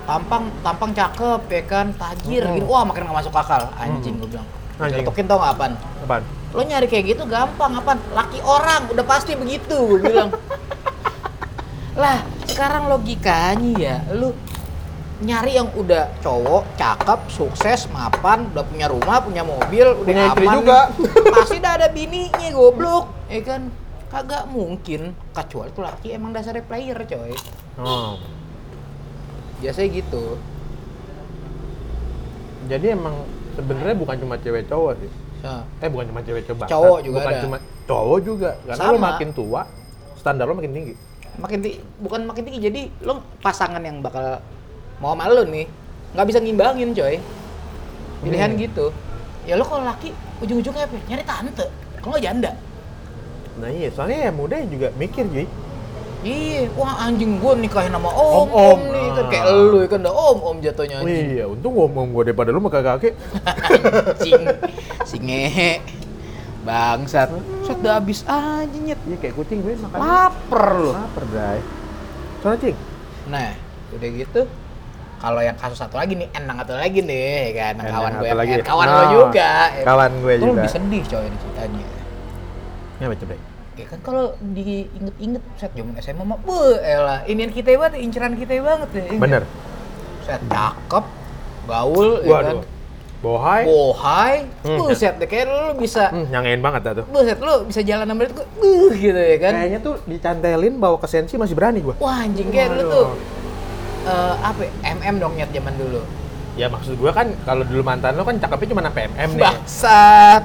[0.08, 1.86] tampang tampang cakep ya kan?
[1.92, 2.56] Tajir Mm-mm.
[2.56, 2.66] gitu.
[2.72, 3.68] Wah makin nggak masuk akal.
[3.76, 4.48] Anjing gue bilang.
[4.80, 5.04] Anjing.
[5.04, 5.72] Tokin tau nggak apaan?
[6.00, 6.22] Apaan?
[6.56, 8.00] Lo nyari kayak gitu gampang apaan?
[8.16, 10.32] Laki orang udah pasti begitu gue bilang.
[12.02, 14.32] Lah sekarang logikanya ya lu
[15.18, 20.32] nyari yang udah cowok cakep sukses mapan udah punya rumah punya mobil udah Punya aman.
[20.32, 20.78] istri juga.
[21.36, 23.04] pasti udah ada bininya goblok.
[23.28, 23.68] Ya kan?
[24.08, 25.12] Kagak mungkin.
[25.36, 27.34] Kecuali tuh laki emang dasarnya player coy.
[27.76, 28.16] Oh
[29.58, 30.24] biasanya gitu.
[32.68, 33.14] Jadi emang
[33.56, 35.10] sebenarnya bukan cuma cewek cowok sih.
[35.38, 37.42] Nah, eh bukan cuma cewek cowok Cowok juga bukan ada.
[37.42, 38.50] cuma cowok juga.
[38.66, 39.08] Karena lo Sama.
[39.14, 39.60] makin tua
[40.14, 40.94] standar lo makin tinggi.
[41.38, 44.42] Makin tinggi, bukan makin tinggi jadi lo pasangan yang bakal
[44.98, 45.66] mau sama lo nih
[46.12, 47.16] nggak bisa ngimbangin coy.
[48.18, 48.60] Pilihan Hmm.
[48.60, 48.86] gitu.
[49.46, 50.10] Ya lo kalau laki
[50.42, 50.96] ujung-ujungnya apa?
[51.08, 51.66] Nyari tante.
[51.98, 52.52] Kalau nggak janda.
[53.58, 55.46] Nah iya soalnya ya muda juga mikir Ji
[56.20, 58.78] iya wah anjing gue nikahin sama om om, Om-om.
[58.88, 59.28] nih kan Ah.
[59.28, 62.70] kayak lu kan udah om om jatuhnya anjing iya untung ngomong gue daripada lu sama
[62.70, 63.14] kakak
[63.64, 64.42] anjing
[65.04, 65.72] si ngehe
[66.60, 67.30] bangsat
[67.62, 71.60] set udah habis aja nyet iya kayak kucing gue makan lapar lo lapar bray
[72.38, 72.78] soalnya cing
[73.26, 73.52] Nah,
[73.92, 74.40] udah gitu
[75.18, 78.38] kalau yang kasus satu lagi nih, enang satu lagi nih, kan Enang kawan gue, satu
[78.38, 78.52] lagi.
[78.62, 79.50] kawan Nah, lo juga.
[79.68, 79.84] ya.
[79.84, 80.48] kawan gue juga.
[80.54, 81.86] lebih sedih coy ini ceritanya.
[82.96, 83.42] ya baca baik
[83.78, 88.58] Ya kan kalau diinget-inget set zaman SMA mah, wah elah, inian kita banget, inceran kita
[88.58, 89.04] banget ya.
[89.06, 89.42] iya bener?
[90.20, 91.04] Set cakep,
[91.64, 92.58] gaul, ya kan.
[92.58, 92.62] waduh
[93.18, 94.78] bohai Bohai, Hmm.
[94.78, 98.22] buset deh, kayak lu bisa, hmm, nyangein banget dah tuh buset lu bisa jalan sama
[98.22, 99.52] dia tuh, uh, gitu ya kan.
[99.54, 103.06] kayaknya tuh dicantelin bawa ke sensi masih berani gue Wah anjing, kayak lu tuh,
[104.04, 105.98] eh, apa ya, MM dong nyet zaman dulu.
[106.58, 110.42] Ya maksud gue kan kalau dulu mantan lo kan cakepnya cuma sampai MM nih Bangsat.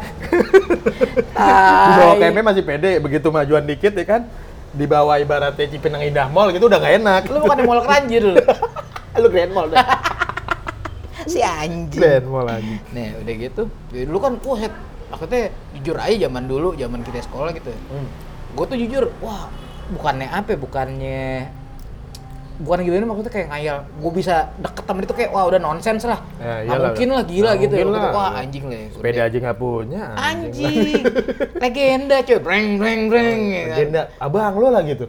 [1.33, 2.21] bawah Tai.
[2.21, 4.21] KM masih pede begitu majuan dikit ya kan
[4.69, 8.17] di bawah ibaratnya Cipinang Indah Mall gitu udah gak enak Lu bukan di mall keranji
[8.19, 8.37] dulu.
[9.21, 9.85] lu Grand Mall dah
[11.31, 11.97] si anjing.
[11.97, 13.63] Grand Mall lagi Nih, udah gitu.
[13.89, 14.61] Ya, dulu kan wah
[15.09, 15.41] maksudnya
[15.73, 18.05] jujur aja zaman dulu zaman kita sekolah gitu Hmm.
[18.53, 19.49] gue tuh jujur wah
[19.89, 21.23] bukannya apa ya, bukannya
[22.55, 26.19] bukan gimana maksudnya kayak ngayal gue bisa deket sama itu kayak wah udah nonsens lah
[26.37, 26.91] Ya, iyalah.
[26.91, 28.11] mungkin lah gila Nggak gitu tuh, lah.
[28.11, 30.01] wah anjing lah Sepeda aja nggak punya.
[30.13, 30.75] anjing
[31.59, 33.71] legenda coy breng breng breng ya kan.
[33.73, 34.01] Legenda.
[34.17, 35.05] Abang lo lah gitu.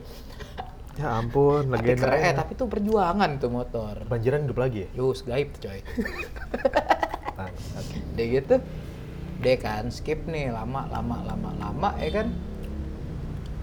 [0.95, 2.07] Ya ampun, tapi legenda.
[2.07, 4.89] keren eh, tapi tuh perjuangan tuh motor Banjiran hidup lagi ya?
[4.97, 5.81] Yus gaib tuh coy.
[8.15, 8.55] Udah gitu
[9.37, 12.29] deh kan skip nih lama lama lama lama ya kan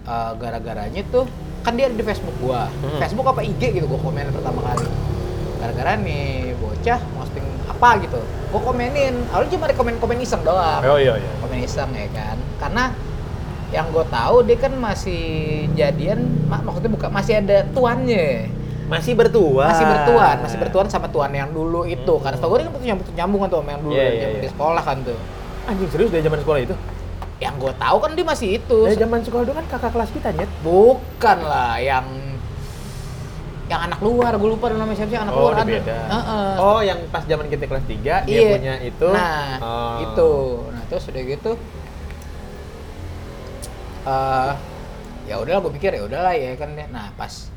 [0.01, 1.23] Eh, gara-garanya tuh
[1.61, 2.97] kan dia ada di Facebook gua Hmm.
[2.97, 4.87] Facebook apa IG gitu gua komen pertama kali
[5.57, 8.19] gara-gara nih bocah posting apa gitu
[8.49, 11.31] gua komenin awalnya cuma ada komen-komen iseng doang Oh iya iya.
[11.39, 12.83] komen iseng ya kan karena
[13.71, 15.23] yang gue tahu dia kan masih
[15.71, 18.51] jadian mak maksudnya bukan masih ada tuannya
[18.91, 19.71] Masih bertuan.
[19.71, 22.87] masih bertuan masih bertuan sama tuan yang dulu itu kan setahu gue dia kan punya
[22.91, 24.51] nyambung nyambungan tuh sama yang dulu yang iya, zaman di iya.
[24.51, 25.19] sekolah kan tuh
[25.61, 26.75] Anjing serius dari zaman sekolah itu?
[27.41, 30.29] Yang gue tahu kan dia masih itu Dari zaman sekolah itu kan kakak kelas kita
[30.31, 30.51] nyet.
[30.61, 32.05] bukan lah yang
[33.65, 35.97] yang anak luar gue lupa namanya siapa sih anak Oh, luar ada beda.
[36.05, 36.49] Heeh.
[36.59, 38.49] Oh, yang pas zaman kita kelas 3 dia Iya.
[38.51, 39.07] punya itu.
[39.09, 39.95] Nah, Oh.
[40.03, 40.31] itu.
[40.69, 41.51] Nah, terus udah gitu
[44.01, 44.51] eh
[45.23, 46.85] ya udahlah gue pikir ya udahlah ya kan ya.
[46.89, 47.47] Nah, pas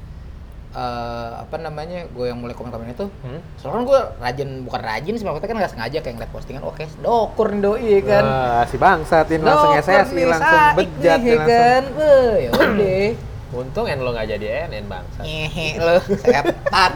[0.75, 2.05] eh apa namanya?
[2.11, 3.39] Gue yang mulai komen-komen itu Hmm?
[3.57, 6.83] Soalnya kan gue rajin, bukan rajin sih, maksudnya kan nggak sengaja kayak ngeliat postingan, oke,
[6.99, 8.25] dokur nih doi kan.
[8.25, 11.49] Wah, si bangsatin langsung Dokur SSI nih, langsung bejat nih, ya langsung.
[11.49, 11.83] kan.
[11.95, 13.11] Beuh, ya udah.
[13.55, 15.21] Untung en lo nggak jadi NN bangsa.
[15.23, 16.93] ngehe lo setan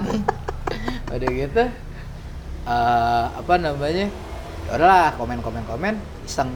[1.15, 1.65] udah gitu
[2.67, 4.11] eh apa namanya
[4.67, 6.51] ya udahlah komen komen komen iseng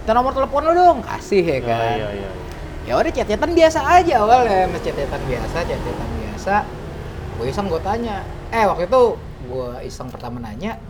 [0.00, 2.30] kita nomor telepon lo dong kasih ya kan Oh, iya iya.
[2.82, 6.08] ya udah chat-chatan biasa aja awalnya mas chat-chatan biasa chat-chatan
[6.40, 6.64] biasa
[7.36, 9.02] gue iseng gue tanya eh waktu itu
[9.44, 10.80] gue iseng pertama nanya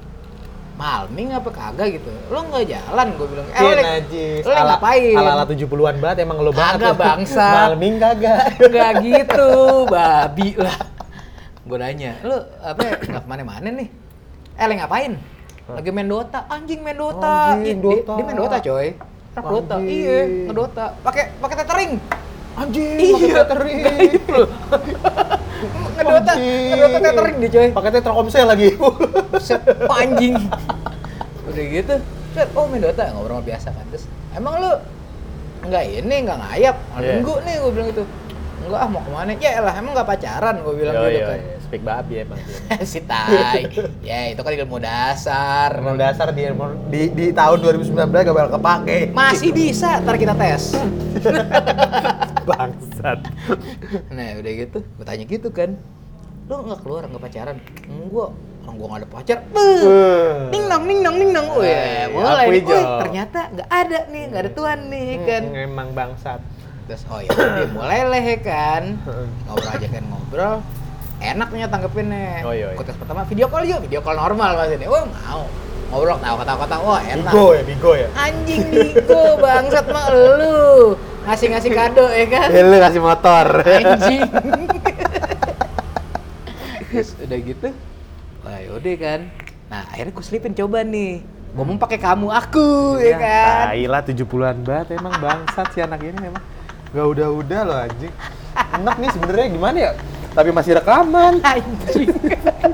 [0.79, 4.43] malming apa kagak gitu lo nggak jalan gue bilang eh lo, najis.
[4.47, 6.87] lo lagi ngapain Ala ala 70-an banget emang lo banget.
[6.87, 7.03] Kagak, lu.
[7.03, 7.55] bangsat.
[7.67, 8.43] Malming kagak.
[8.63, 9.51] Gak gitu,
[9.91, 10.79] babi lah.
[11.67, 13.89] Gue nanya, lu apa ya, nggak ke mana-mana nih?
[14.55, 15.13] Eh, lagi ngapain?
[15.67, 17.59] Lagi main Dota, anjing main Dota.
[17.59, 18.15] Anjing, Ih, dia- Dota.
[18.15, 18.89] Dia, main Dota, coy.
[19.35, 20.85] Anak Dota, iya, ngedota.
[21.03, 21.93] Pakai pakai tethering.
[22.55, 23.79] Anjing, Iya, pakai tethering.
[25.96, 27.68] ngedota, ngedota tethering dia, coy.
[27.75, 28.68] Pakai Telkomsel lagi.
[29.38, 30.35] Set, anjing.
[31.51, 31.94] Udah gitu,
[32.33, 33.85] set, oh main Dota, ngobrol biasa kan.
[33.90, 34.73] Terus, emang lu
[35.66, 36.77] enggak ini, enggak ngayap?
[36.94, 37.12] Malam Iya.
[37.18, 38.05] minggu nih, gue bilang gitu.
[38.61, 39.31] Enggak ah, mau ke mana?
[39.40, 40.55] Ya elah, emang enggak pacaran?
[40.62, 41.40] Gue bilang Yo, gitu yo, kan.
[41.40, 41.59] yo.
[41.70, 42.38] Speak babi emang.
[42.90, 43.62] si tai.
[44.03, 45.70] ya, itu kan ilmu dasar.
[45.79, 46.42] Emang dasar di,
[46.90, 48.99] di di tahun 2019 gak bakal kepake.
[49.14, 50.75] Masih bisa, ntar kita tes.
[53.01, 53.21] Bangsat.
[54.13, 55.81] nah, udah gitu, gue tanya gitu kan.
[56.47, 57.57] Lu nggak keluar, nggak pacaran?
[57.89, 58.31] Enggak,
[58.67, 59.39] orang gua nggak ada pacar.
[59.55, 60.53] Beuh.
[60.53, 61.47] Ning nong, ning nong, ning nong.
[61.57, 62.47] Wih, mulai.
[62.53, 62.63] Wih,
[63.01, 65.43] ternyata nggak ada nih, nggak ada tuan nih kan.
[65.49, 66.41] Hmm, emang bangsat.
[66.91, 68.99] Terus oh ya udah mulai ya kan.
[69.47, 70.57] Ngobrol aja kan ngobrol.
[71.21, 72.43] Enak nih tanggepinnya.
[72.43, 72.77] Oh, iya, iya.
[72.77, 74.91] Ikut tes pertama video call yuk, video call normal mas ini.
[74.91, 75.47] Oh mau.
[75.91, 77.31] Ngobrol tahu kata-kata, wah enak.
[77.35, 78.09] Bigo ya, bigo ya.
[78.15, 80.95] Anjing Bigo, bangsat mah lu.
[81.27, 82.49] Ngasih-ngasih kado ya kan.
[82.49, 83.47] Ya lu kasih motor.
[83.67, 84.23] Anjing.
[86.91, 87.69] Terus udah gitu.
[88.47, 89.21] Wah yaudah kan.
[89.69, 91.21] Nah akhirnya gue selipin coba nih.
[91.51, 93.75] Gue mau pakai kamu aku ya kan.
[93.75, 96.43] Tai lah 70-an banget emang bangsat si anak ini memang.
[96.91, 98.15] Gak udah-udah loh anjing.
[98.55, 99.91] Enak nih sebenarnya gimana ya?
[100.31, 101.39] Tapi masih rekaman.
[101.43, 102.09] Anjing.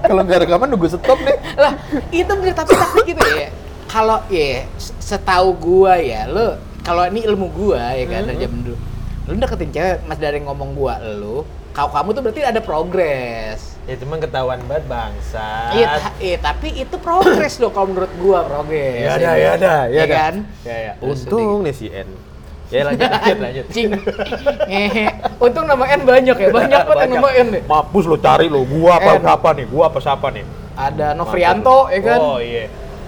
[0.07, 1.37] Kalau nggak rekaman nunggu stop nih.
[1.57, 1.73] lah
[2.13, 3.49] itu bener tapi tapi gitu ya
[3.89, 4.69] kalau ya
[5.01, 8.77] setahu gua ya lo kalau ini ilmu gua ya kan dari zaman dulu
[9.27, 11.42] lu deketin cewek mas dari ngomong gua lu
[11.75, 15.70] kau kamu tuh berarti ada progres Ya cuma ketahuan banget bangsat.
[15.72, 19.75] iya ta- iya, tapi itu progres loh kalau menurut gua progres Ya ada, ya ada,
[19.87, 20.14] ya ada.
[20.16, 20.92] kan Ya ya.
[20.99, 22.11] Untung nih si N.
[22.66, 23.66] Ya lanjut, lanjut, lanjut.
[23.70, 23.94] Cing.
[24.66, 25.07] Ngehe.
[25.38, 27.62] Untung nama N banyak ya, banyak banget yang nama N deh.
[27.62, 29.22] Mampus lo cari lo, gua apa N.
[29.22, 29.66] siapa nih?
[29.70, 30.44] Gua apa siapa nih?
[30.75, 32.18] Ada Novrianto, ya kan?
[32.18, 32.66] Oh iya.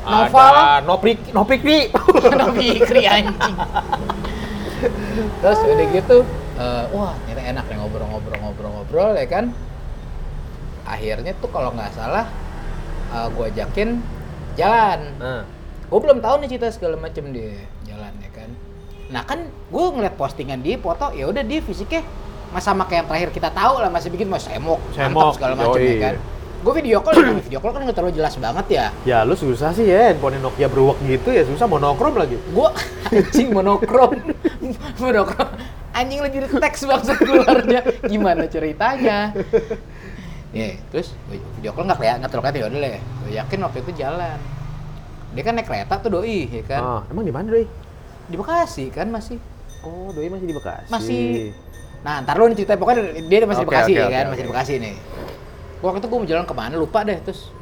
[0.09, 0.55] Noval.
[0.57, 1.79] Ada Noprik, Nopikri.
[2.41, 3.57] Nopikri anjing.
[5.43, 6.17] Terus udah gitu,
[6.57, 9.45] eh, wah ternyata enak nih ngobrol-ngobrol-ngobrol-ngobrol ya kan.
[10.89, 12.27] Akhirnya tuh kalau nggak salah,
[13.13, 13.89] eh, gue ajakin
[14.57, 15.01] jalan.
[15.19, 15.43] Nah,
[15.89, 18.51] Gue belum tahu nih cerita segala macem dia jalan ya kan.
[19.09, 22.05] Nah kan gue ngeliat postingan dia foto, ya udah dia fisiknya
[22.49, 25.53] mas sama kayak yang terakhir kita tahu lah masih bikin mas semok, Semok, mantap segala
[25.57, 25.89] macem yoi.
[25.89, 26.15] ya kan.
[26.59, 28.87] Gue video call, namanya video call kan nggak terlalu jelas banget ya.
[29.05, 32.35] ya lu susah sih ya handphone Nokia beruak gitu ya susah monokrom lagi.
[32.49, 32.69] Gue
[33.15, 34.19] anjing monokrom,
[35.03, 35.49] monokrom.
[35.91, 37.81] Anjing lagi di teks bangsa keluarnya.
[38.03, 39.35] Gimana ceritanya?
[40.49, 43.01] Ya, terus gua video call nggak kelihatan, nggak terlalu kelihatan ya udah deh.
[43.21, 44.39] Gue yakin waktu itu jalan.
[45.29, 47.69] dia kan naik kereta tuh doi ya kan Ah, emang di mana, Doi?
[48.25, 49.37] di Bekasi kan masih
[49.85, 50.89] Oh, Doi masih di Bekasi.
[50.89, 51.53] masih
[51.99, 54.31] nah ntar lu nih cerita pokoknya dia masih di Oke, Bekasi oke, ya kan oke.
[54.33, 54.95] masih di Bekasi nih
[55.79, 57.55] waktu itu gue mau jalan ke mana lupa deh terus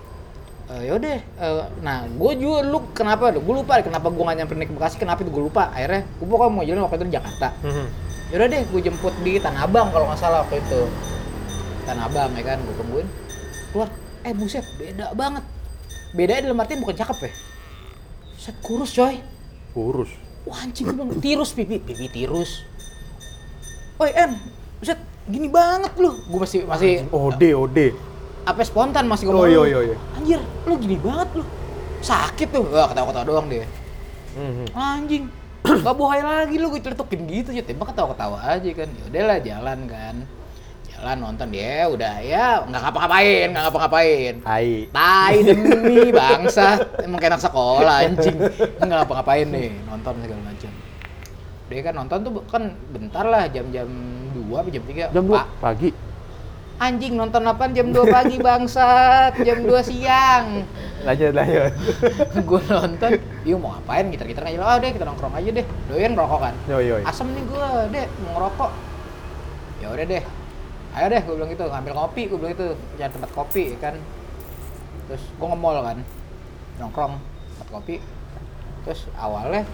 [0.67, 4.75] eh yaudah eh, nah gue juga lu kenapa gue lupa kenapa gue gak nyamperin ke
[4.75, 5.71] Bekasi kenapa itu gue lupa.
[5.71, 7.49] Akhirnya gue pokoknya mau jalan waktu itu di Jakarta.
[7.63, 7.87] Mhm.
[8.27, 10.91] yaudah deh gue jemput di Tanah Abang kalau nggak salah waktu itu.
[11.87, 13.09] Tanah Abang ya kan gue tungguin.
[13.71, 13.89] Keluar.
[14.27, 15.45] Eh buset beda banget.
[16.11, 17.33] Bedanya dalam artian bukan cakep ya.
[18.35, 19.23] Set kurus coy.
[19.71, 20.11] Kurus.
[20.47, 22.67] Wah anjing gue bilang, tirus pipi, pipi tirus.
[24.03, 24.35] Oi em,
[24.83, 26.15] buset gini banget lu.
[26.25, 27.87] Gue masih masih Ode, ode.
[28.43, 29.49] apa spontan masih Oh, ngomong.
[29.49, 29.65] iya, lu.
[29.67, 29.97] iya, iya.
[30.15, 31.45] Anjir, lu gini banget lu.
[31.99, 32.63] Sakit tuh.
[32.65, 33.67] Wah, ketawa-ketawa doang dia.
[34.33, 34.67] Mhm.
[34.71, 35.25] Anjing.
[35.83, 37.61] Gak bohai lagi lu gue celetukin gitu ya.
[37.61, 38.87] Tembak ketawa-ketawa aja kan.
[38.89, 40.17] Ya udahlah jalan kan.
[40.87, 44.35] Jalan nonton dia udah ya nggak ngapa-ngapain, nggak ngapa-ngapain.
[44.49, 44.89] Hai.
[44.89, 46.67] Tai demi bangsa
[47.05, 48.37] emang kayak anak sekolah anjing
[48.81, 50.71] nggak ngapa-ngapain nih nonton segala macam
[51.69, 52.63] dia kan nonton tuh kan
[52.97, 53.85] bentar lah jam-jam
[54.47, 55.91] 2 apa jam 3 Jam 2 pagi.
[56.77, 59.33] anjing nonton apa jam 2 pagi bangsat.
[59.41, 60.61] Jam 2 siang.
[61.09, 61.73] Lanjut, lanjut.
[62.53, 63.11] gue nonton
[63.49, 64.13] yuk mau ngapain?
[64.13, 65.67] Kita kita aja oh deh kita nongkrong aja deh.
[65.89, 66.55] Doyan ngerokok kan?
[66.69, 67.03] Yoi, yoi.
[67.09, 68.71] asem nih gue deh mau ngerokok.
[69.81, 70.23] Ya udah deh.
[70.97, 71.65] Ayo deh gue bilang gitu.
[71.65, 72.69] Ngambil kopi gue bilang gitu.
[73.01, 73.95] Cari tempat kopi ya kan.
[75.09, 75.99] Terus gue nge-mall kan.
[76.77, 77.15] Nongkrong
[77.57, 77.97] tempat kopi.
[78.85, 79.65] Terus awalnya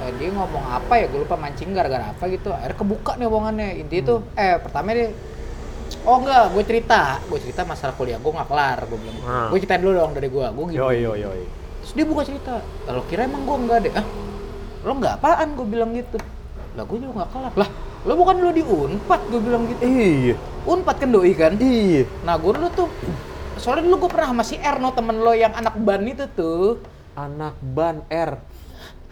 [0.00, 3.68] eh, dia ngomong apa ya gue lupa mancing gara-gara apa gitu akhirnya kebuka nih omongannya
[3.78, 5.08] intinya tuh eh pertama dia
[6.02, 9.48] oh enggak gue cerita gue cerita masalah kuliah gue nggak kelar gue bilang Ah.
[9.48, 11.42] gue ceritain dulu dong dari gue gue gitu Yoi, yoi, yoi.
[11.84, 13.92] Terus dia buka cerita, lo kira emang gue enggak deh?
[13.92, 14.06] Ah,
[14.88, 15.52] lo enggak apaan?
[15.52, 16.16] Gue bilang gitu.
[16.72, 17.52] Lah gue juga nggak kelar.
[17.60, 17.68] Lah,
[18.08, 19.20] lo bukan lo di Unpad?
[19.28, 19.84] Gue bilang gitu.
[19.84, 20.34] Iya.
[20.64, 21.52] Unpad kan doi kan?
[21.60, 22.08] Iya.
[22.24, 22.88] Nah gue dulu tuh,
[23.60, 26.80] soalnya dulu gue pernah sama si Erno temen lo yang anak ban itu tuh.
[27.20, 28.40] Anak ban R.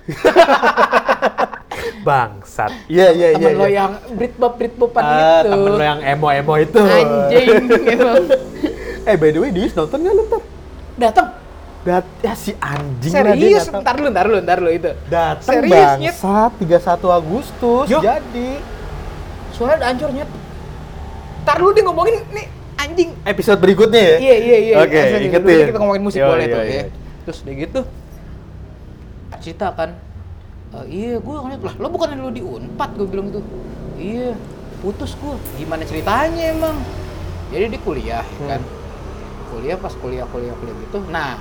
[2.03, 2.73] Bangsat.
[2.91, 3.39] Iya, iya, iya.
[3.39, 3.75] temen lo iya.
[3.79, 5.51] yang Britbop Britbopan Ah, gitu.
[5.55, 6.81] temen lo yang emo-emo itu.
[6.83, 7.47] Anjing
[7.95, 8.25] emang.
[9.07, 10.41] eh, by the way, Dius nonton nggak lu ntar?
[10.99, 11.27] Datang.
[11.83, 13.65] Dat ya si anjing lah dia Serius?
[13.67, 13.83] datang.
[13.83, 14.91] Ntar dulu, ntar dulu, ntar dulu itu.
[15.07, 17.87] Datang Serius, bangsat 31 Agustus.
[17.91, 17.99] Yo.
[18.03, 18.51] Jadi
[19.53, 20.31] Soalnya udah hancur nyet.
[21.43, 22.47] Ntar dulu dia ngomongin nih
[22.79, 24.17] anjing episode berikutnya ya.
[24.19, 24.75] Iya iya iya.
[24.83, 25.67] Oke, dulu ingetin.
[25.71, 26.71] Kita ngomongin musik Yo, boleh yo, tuh yo.
[26.71, 26.85] ya.
[27.23, 27.81] Terus udah gitu
[29.43, 29.91] cerita kan.
[30.73, 33.43] "Eh, iya gue ngeliat lah lo bukan lo di Unpad gue bilang gitu.
[33.99, 34.39] Iya
[34.79, 35.35] putus gue.
[35.59, 36.77] Gimana ceritanya emang?
[37.51, 38.61] Jadi dia kuliah ya kan.
[39.51, 40.99] Kuliah pas kuliah kuliah kuliah gitu.
[41.07, 41.37] Nah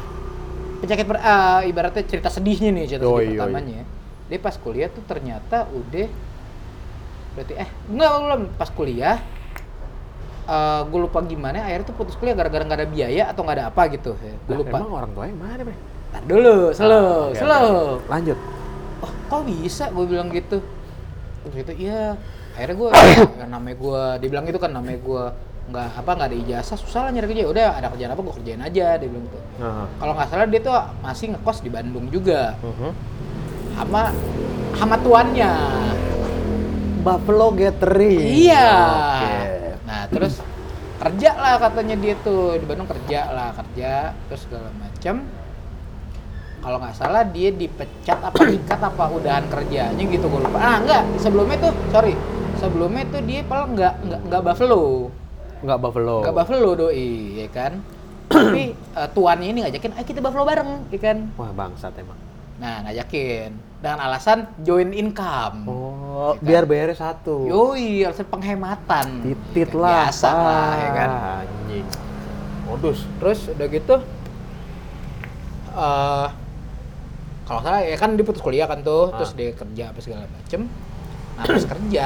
[0.81, 3.81] penyakit per, eh, ibaratnya cerita sedihnya nih cerita Yoi, sedih pertamanya.
[4.27, 6.09] Dia pas kuliah tuh ternyata udah
[7.31, 9.17] berarti eh enggak belum pas kuliah
[10.43, 13.65] eh gue lupa gimana akhirnya tuh putus kuliah gara-gara nggak ada biaya atau nggak ada
[13.71, 14.35] apa gitu ya.
[14.35, 15.75] gue lupa Emang orang tuanya mana, Bre?
[16.11, 18.07] Ntar dulu slow Ah, oke, slow oke.
[18.07, 18.39] Lanjut.
[18.99, 20.61] oh kok bisa gue bilang gitu
[21.41, 22.13] terus gitu iya
[22.51, 25.23] akhirnya gue ya, namanya gue dibilang gitu kan namanya gue
[25.63, 28.61] nggak apa nggak ada ijazah susah lah nyari kerja udah ada kerjaan apa gue kerjain
[28.61, 29.85] aja dia bilang gitu Nah.
[29.97, 32.89] kalau nggak salah dia tuh masih ngekos di Bandung juga Mhm.
[33.73, 34.01] sama
[34.73, 35.51] sama tuannya
[37.01, 38.21] Buffalo Gathering.
[38.21, 38.69] Iya.
[38.85, 39.33] Oke.
[39.81, 40.37] Nah terus
[40.97, 45.25] kerja lah katanya dia tuh di Bandung kerja lah kerja terus segala macam.
[46.61, 50.57] Kalau nggak salah dia dipecat apa dikat apa udahan kerjanya gitu gue lupa.
[50.57, 52.13] Ah enggak sebelumnya tuh sorry
[52.55, 55.09] sebelumnya tuh dia paling nggak nggak nggak Buffalo
[55.61, 56.17] Enggak Buffalo.
[56.21, 57.81] nggak Buffalo doi ya kan.
[58.25, 58.63] Tapi
[58.97, 61.17] eh, tuannya ini ngajakin, ayo kita Buffalo bareng, ya kan?
[61.35, 62.15] Wah, bangsat emang.
[62.57, 65.65] Nah ngajakin dengan alasan join income.
[65.65, 66.45] Oh, Ya kan?
[66.45, 67.45] biar bayarnya satu.
[67.45, 69.07] Yoi, alasan penghematan.
[69.21, 69.91] Titit Ya, lah.
[70.07, 71.09] Biasa lah, ya kan.
[71.43, 71.85] Anjing.
[72.63, 72.99] Modus.
[73.17, 73.95] Terus udah gitu,
[75.71, 76.27] eh
[77.51, 79.19] kalau nggak salah ya kan dia putus kuliah kan tuh, Ah.
[79.19, 80.71] terus dia kerja apa segala macem.
[81.35, 82.05] Nah terus kerja,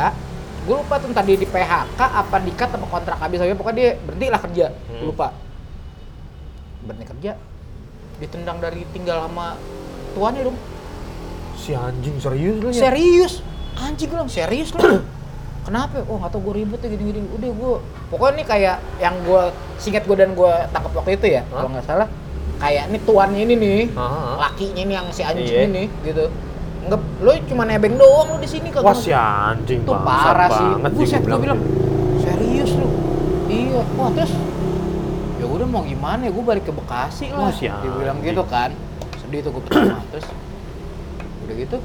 [0.65, 4.27] gue lupa tuh tadi di PHK apa dikat apa kontrak habis aja pokoknya dia berhenti
[4.27, 5.05] lah kerja, Hmm.
[5.05, 5.27] lupa.
[6.81, 7.31] Berhenti kerja,
[8.17, 9.53] ditendang dari tinggal sama
[10.13, 10.57] tuannya dong.
[11.55, 12.81] Si anjing serius lu ya?
[12.89, 13.33] Serius,
[13.75, 14.81] anjing gue bilang serius lu.
[15.65, 16.05] Kenapa?
[16.05, 17.25] Oh nggak tau gue ribet ya gini-gini.
[17.27, 17.73] Udah gue,
[18.09, 19.43] pokoknya nih kayak yang gue
[19.77, 22.05] singkat gue dan gue tangkap waktu itu ya, kalau nggak salah,
[22.57, 24.39] kayak ini tuannya ini nih, Ah.
[24.41, 25.65] lakinya ini yang si anjing Iya.
[25.65, 26.25] ini, gitu.
[26.81, 28.97] Enggak, lo cuma nebeng doang lo di sini Wah kagak.
[28.97, 30.69] si anjing bangsat parah sih.
[30.91, 31.59] Buset, gue bilang,
[32.19, 32.87] serius lu.
[33.45, 34.31] Iya, wah terus
[35.35, 37.39] ya udah mau gimana ya gue balik ke Bekasi lah.
[37.41, 38.69] Wah, si Dia bilang gitu kan.
[39.17, 40.25] Sedih tuh gue pertama terus
[41.41, 41.77] udah gitu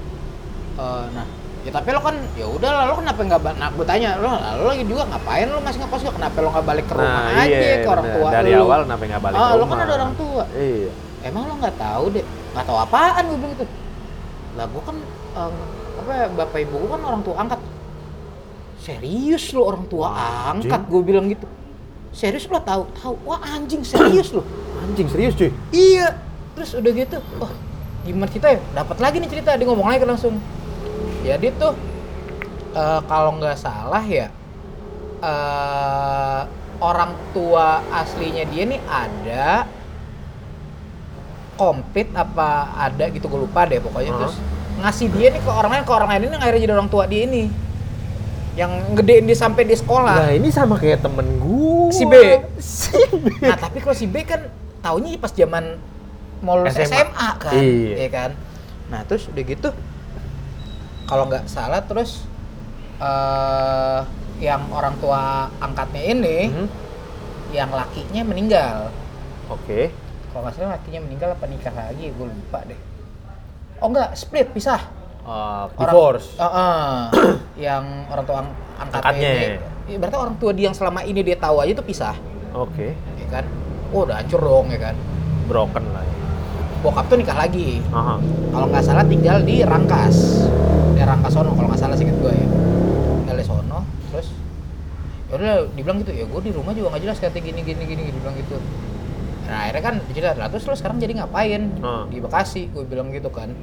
[0.72, 1.26] eh, nah
[1.60, 4.64] ya tapi lo kan ya udah lah lo kenapa nggak nah gue tanya lo lo
[4.66, 7.52] lagi juga ngapain lo masih ngekos juga kenapa lo nggak balik ke rumah Nah, aja
[7.52, 8.16] iya, ke orang bener.
[8.16, 8.62] tua Dari lo?
[8.64, 9.68] awal kenapa nggak balik ah, ke lo rumah?
[9.70, 10.90] kan ada orang tua Iya.
[11.22, 13.64] emang lo nggak tahu deh nggak tahu apaan gue bilang gitu
[14.50, 14.96] lah gue kan
[15.30, 15.54] em,
[16.00, 17.60] apa ya, bapak ibu gue kan orang tua angkat
[18.76, 20.64] serius lo orang tua Anjing.
[20.66, 21.46] angkat gue bilang gitu
[22.10, 24.42] serius lo tahu tahu wah anjing serius lo
[24.80, 25.52] Anjing serius cuy.
[25.70, 26.16] iya
[26.52, 27.52] terus udah gitu wah
[28.00, 30.40] gimana kita ya dapat lagi nih cerita dia ngomong lagi langsung
[31.20, 31.72] jadi tuh
[32.72, 34.28] eh, kalau nggak salah ya
[35.20, 36.40] eh,
[36.80, 39.68] orang tua aslinya dia nih ada
[41.60, 44.18] komplit apa ada gitu gue lupa deh pokoknya Hah?
[44.24, 44.36] terus
[44.80, 47.28] ngasih dia nih ke orang lain ke orang lain ini akhirnya jadi orang tua dia
[47.28, 47.52] ini
[48.56, 51.94] yang gedein dia sampai di sekolah Nah ini sama kayak temen gua.
[51.94, 52.14] Si B.
[52.58, 53.26] Si B.
[53.46, 54.42] Nah tapi kalau si B kan
[54.82, 55.78] taunya pas zaman
[56.42, 56.90] mau lulus SMA.
[56.90, 57.94] SMA, kan, Iya.
[57.94, 58.30] ya kan.
[58.90, 59.68] Nah terus udah gitu,
[61.10, 62.22] kalau nggak salah terus
[62.96, 64.00] eh
[64.40, 66.68] yang orang tua angkatnya ini, Hmm,
[67.50, 68.88] yang lakinya meninggal.
[69.48, 69.92] Oke.
[70.30, 72.78] Kalau nggak salah lakinya meninggal apa nikah lagi, gue lupa deh.
[73.78, 74.80] Oh enggak, split, pisah.
[75.20, 76.26] Uh, Orang- divorce.
[76.32, 76.96] Eh, eh,
[77.68, 79.28] yang orang tua ang- angkatnya, Angkatnya.
[79.28, 79.58] ini.
[79.86, 82.16] Iya, berarti orang tua dia yang selama ini dia tahu aja tuh pisah,
[82.54, 82.94] Oke.
[83.18, 83.44] ya kan?
[83.90, 84.96] Oh udah hancur dong, ya kan?
[85.44, 86.14] Broken lah ya.
[86.80, 87.84] Bokap tuh nikah lagi.
[88.50, 90.48] Kalau nggak salah tinggal di Rangkas.
[90.96, 92.46] Di Rangkas sono kalau nggak salah sih gue ya.
[93.24, 93.78] Tinggal di sono
[94.10, 94.28] terus
[95.30, 98.02] ya udah dibilang gitu ya gue di rumah juga nggak jelas katanya gini gini gini
[98.10, 98.58] dibilang gitu.
[99.46, 101.62] Nah akhirnya kan cerita lah terus lo sekarang jadi ngapain?
[102.10, 103.54] Di Bekasi gue bilang gitu kan.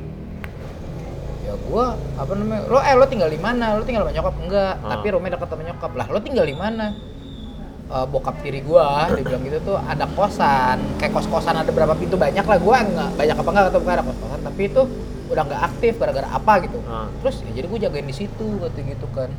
[1.43, 1.85] Ya gue
[2.19, 3.75] apa namanya lo eh lo tinggal di mana?
[3.75, 4.35] Lo tinggal sama nyokap?
[4.39, 4.73] Enggak.
[4.83, 5.91] Tapi rumahnya dekat sama nyokap.
[5.97, 6.85] Lah lo tinggal di mana
[7.87, 11.95] Eh, bokap tiri gua dia bilang gitu tuh ada kosan kayak kos kosan ada berapa
[11.95, 14.81] pintu banyak lah gua nggak banyak apa enggak atau ada kos kosan tapi itu
[15.27, 17.07] udah nggak aktif gara-gara apa gitu Ah.
[17.17, 19.31] terus ya jadi gua jagain di situ kata gitu kan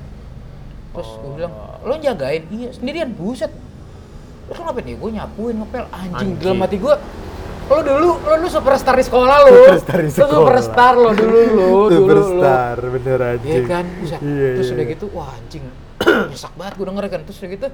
[0.90, 1.32] terus gua Oh.
[1.36, 1.52] bilang
[1.84, 3.52] lo jagain iya sendirian buset
[4.42, 6.30] terus lo ngapain ya gua nyapuin ngepel anjing, Anjing.
[6.40, 6.96] dalam hati gua
[7.68, 10.32] lo dulu lo lu superstar di sekolah lo Superstar di Lo sekolah.
[10.32, 13.44] superstar lo dulu lo dulu lo Superstar, bener aja.
[13.44, 14.20] Iya kan, buset.
[14.20, 14.94] Iya, terus iya, udah iya.
[14.96, 15.64] gitu, wah anjing,
[16.26, 17.20] nyesek banget gue denger kan.
[17.22, 17.68] Terus udah gitu,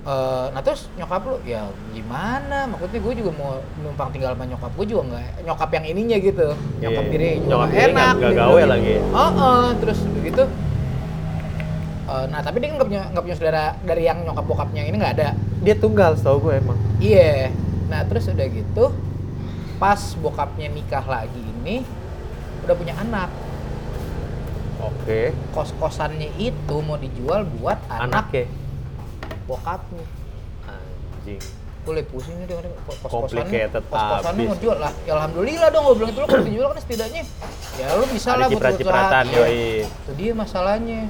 [0.00, 2.64] eh nah terus nyokap lu, ya gimana?
[2.66, 6.48] Maksudnya gue juga mau numpang tinggal sama nyokap gue juga nggak, nyokap yang ininya gitu,
[6.80, 8.14] nyokap Iya, diri juga nyokap diri enak.
[8.14, 8.88] nggak- dia gawe bilang lagi.
[8.90, 9.04] gitu.
[9.12, 10.44] Heeh, terus udah gitu.
[12.08, 15.14] eh, nah tapi dia nggak punya nggak punya saudara dari yang nyokap bokapnya ini nggak
[15.14, 15.28] ada.
[15.60, 16.78] Dia tunggal, setahu gue emang.
[16.98, 17.52] Iya.
[17.86, 18.84] Nah terus udah gitu,
[19.76, 21.84] pas bokapnya nikah lagi ini
[22.62, 23.28] udah punya anak.
[24.80, 25.36] Oke.
[25.52, 28.44] kos-kosannya itu mau dijual buat anak Anaknya.
[29.50, 30.04] Bokapnya.
[30.70, 31.42] Anjing.
[31.80, 32.46] Gue lagi pusing nih.
[33.02, 34.48] Complicated Kos-kosannya abis.
[34.52, 34.92] mau dijual lah.
[35.08, 37.22] Ya alhamdulillah dong gue bilang itu lo kalau dijual kan setidaknya
[37.80, 39.20] ya lo bisa lah buat usaha.
[39.24, 39.32] Iya.
[39.32, 39.64] yoi.
[39.88, 41.00] Itu dia masalahnya.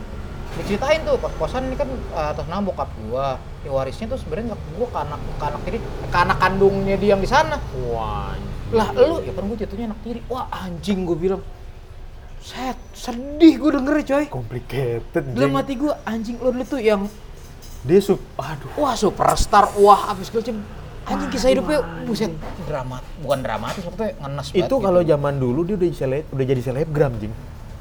[0.51, 3.39] Diceritain tuh kos-kosan ini kan eh, atas nama bokap gua.
[3.63, 5.79] Ya warisnya tuh sebenarnya nggak gua ke anak ke anak tiri,
[6.11, 7.57] ke anak kandungnya dia yang di sana.
[7.87, 8.35] Wah.
[8.35, 8.75] anjing.
[8.75, 10.21] Lah lu ya kan gue jatuhnya anak tiri.
[10.31, 11.43] Wah anjing gue bilang.
[12.41, 14.27] Set, sedih gue dengernya coy.
[14.33, 15.23] Complicated.
[15.37, 17.05] Dalam hati gue anjing lo dulu tuh yang
[17.81, 18.21] Dia sup.
[18.37, 18.69] Aduh.
[18.77, 20.57] wah superstar wah apa segala macam
[21.03, 22.31] anjing kisah hidupnya buset
[22.63, 25.11] dramat bukan dramatis maksudnya ngenes banget Itu kalau gitu.
[25.11, 27.35] zaman dulu dia udah seleb, udah jadi selebgram, Jing.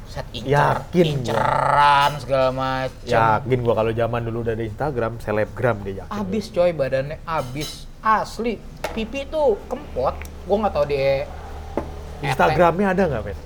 [0.07, 1.13] set incer Yakin gua.
[1.13, 6.11] inceran segala macam Yakin gua kalau zaman dulu udah ada Instagram, selebgram dia yakin.
[6.15, 8.57] abis coy badannya abis asli
[8.89, 11.27] pipi tuh kempot gua nggak tahu dia
[12.19, 13.21] Instagramnya ada nggak?
[13.25, 13.39] Mas,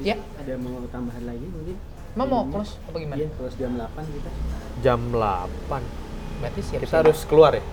[0.00, 0.16] Ya.
[0.34, 1.76] ada mau tambahan lagi mungkin?
[2.12, 4.30] Emang mau close apa gimana Iya, close jam 8 kita.
[4.80, 5.82] Jam 8.
[6.40, 7.64] berarti siap Kita harus keluar ya?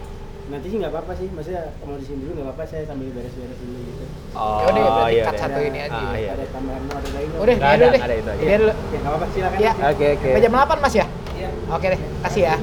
[0.47, 3.57] Nanti sih nggak apa-apa sih, maksudnya mau di sini dulu nggak apa-apa, saya sambil beres-beres
[3.57, 4.03] dulu gitu.
[4.31, 5.41] Oh, Yaudah ya, berarti cut deh.
[5.41, 5.97] satu ini aja.
[5.97, 6.29] Ah, iya.
[6.31, 8.41] Ada tambahan mau ada lagi udah Nggak ini ada, deh nggak ada itu aja.
[8.41, 9.57] Ini dulu Ya nggak apa-apa, silakan.
[9.57, 9.71] Iya.
[9.85, 10.27] Oke, oke.
[10.27, 11.05] sampai jam 8 mas ya
[11.37, 11.49] Iya.
[11.69, 12.55] oke deh kasih ya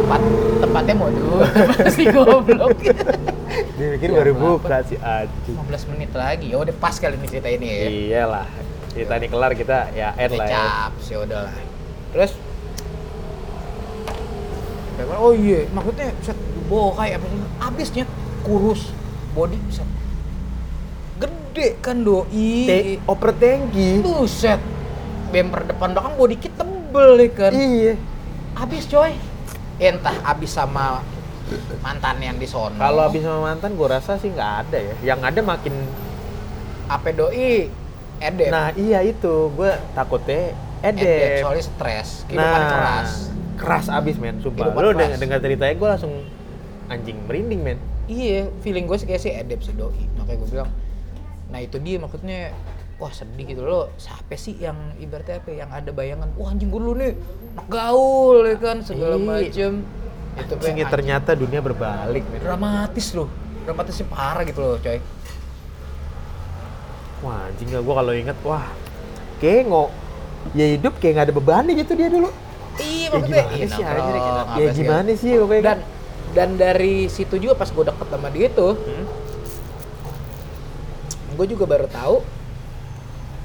[0.00, 0.20] tempat
[0.60, 1.34] tempatnya mau dulu
[1.78, 2.70] masih goblok
[3.76, 5.54] Dia pikir Iya, baru buka si anjing.
[5.56, 8.46] 15 menit lagi ya udah pas kali ini cerita ini ya Iyalah.
[8.90, 10.64] Kita ini kelar kita ya end lah ya.
[10.90, 11.54] ya udah lah.
[12.10, 12.32] Terus?
[15.20, 16.36] Oh iya maksudnya set
[16.68, 17.40] bokai apa sih?
[17.62, 18.04] Abisnya
[18.42, 18.90] kurus
[19.32, 19.88] body set.
[21.22, 22.66] Gede kan doi?
[22.66, 24.02] Te- oper tangki.
[24.02, 24.60] buset
[25.30, 27.52] bemper depan belakang body kit tebel ya kan.
[27.54, 27.94] Iya.
[28.58, 29.14] abis coy.
[29.80, 31.00] Entah abis sama
[31.80, 32.76] mantan yang di sono.
[32.76, 34.94] Kalau habis sama mantan gua rasa sih nggak ada ya.
[35.14, 35.74] Yang ada makin
[36.90, 37.70] apa doi
[38.20, 39.48] edep Nah, iya itu.
[39.50, 41.42] Gua takutnya edep edep.
[41.42, 43.10] soalnya stres kehidupan Nah, keras
[43.56, 44.64] keras abis men, sumpah.
[44.66, 45.00] Kehidupan Lu keras.
[45.02, 46.12] dengar dengar ceritanya gue langsung
[46.86, 47.78] anjing merinding men.
[48.06, 50.08] Iya, feeling gue sih kayak sih edep si doi.
[50.16, 50.70] Makanya gue bilang,
[51.46, 52.56] nah itu dia maksudnya,
[52.96, 53.92] wah sedih gitu loh.
[53.94, 55.48] Siapa sih yang ibaratnya apa?
[55.48, 57.12] ya, Yang ada bayangan, wah anjing gue dulu nih,
[57.66, 59.22] gaul ya kan segala Iya.
[59.22, 59.72] macem.
[60.32, 62.40] Itu Anjing, ternyata dunia berbalik men.
[62.40, 63.28] dramatis loh.
[63.60, 64.96] dramatisnya parah gitu loh coy
[67.20, 68.64] Wah anjing gak gue kalau inget wah
[69.38, 69.84] kayak ngo
[70.52, 72.30] ya hidup kayak nggak ada bebannya gitu dia dulu.
[72.76, 75.78] iya Ya maksudnya gimana iya, sih nongkrong, anjir apa Ya gimana sih pokoknya dan
[76.30, 79.06] dan dari situ juga pas gue deket sama dia tuh Hmm?
[81.30, 82.16] gue juga baru tahu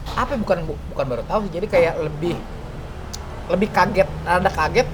[0.08, 2.36] apa ya, bukan bu- bukan baru tahu sih jadi kayak lebih
[3.46, 4.88] lebih kaget ada kaget.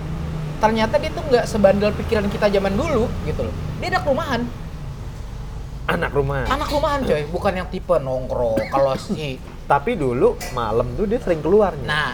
[0.57, 3.55] Ternyata dia tuh nggak sebandel pikiran kita zaman dulu gitu loh.
[3.77, 4.45] Dia ada rumahan
[5.91, 6.43] anak rumah.
[6.47, 9.35] anak rumahan coy bukan yang tipe nongkrong kalau si
[9.71, 11.85] Tapi dulu malam tuh dia sering keluarnya.
[11.85, 12.11] nah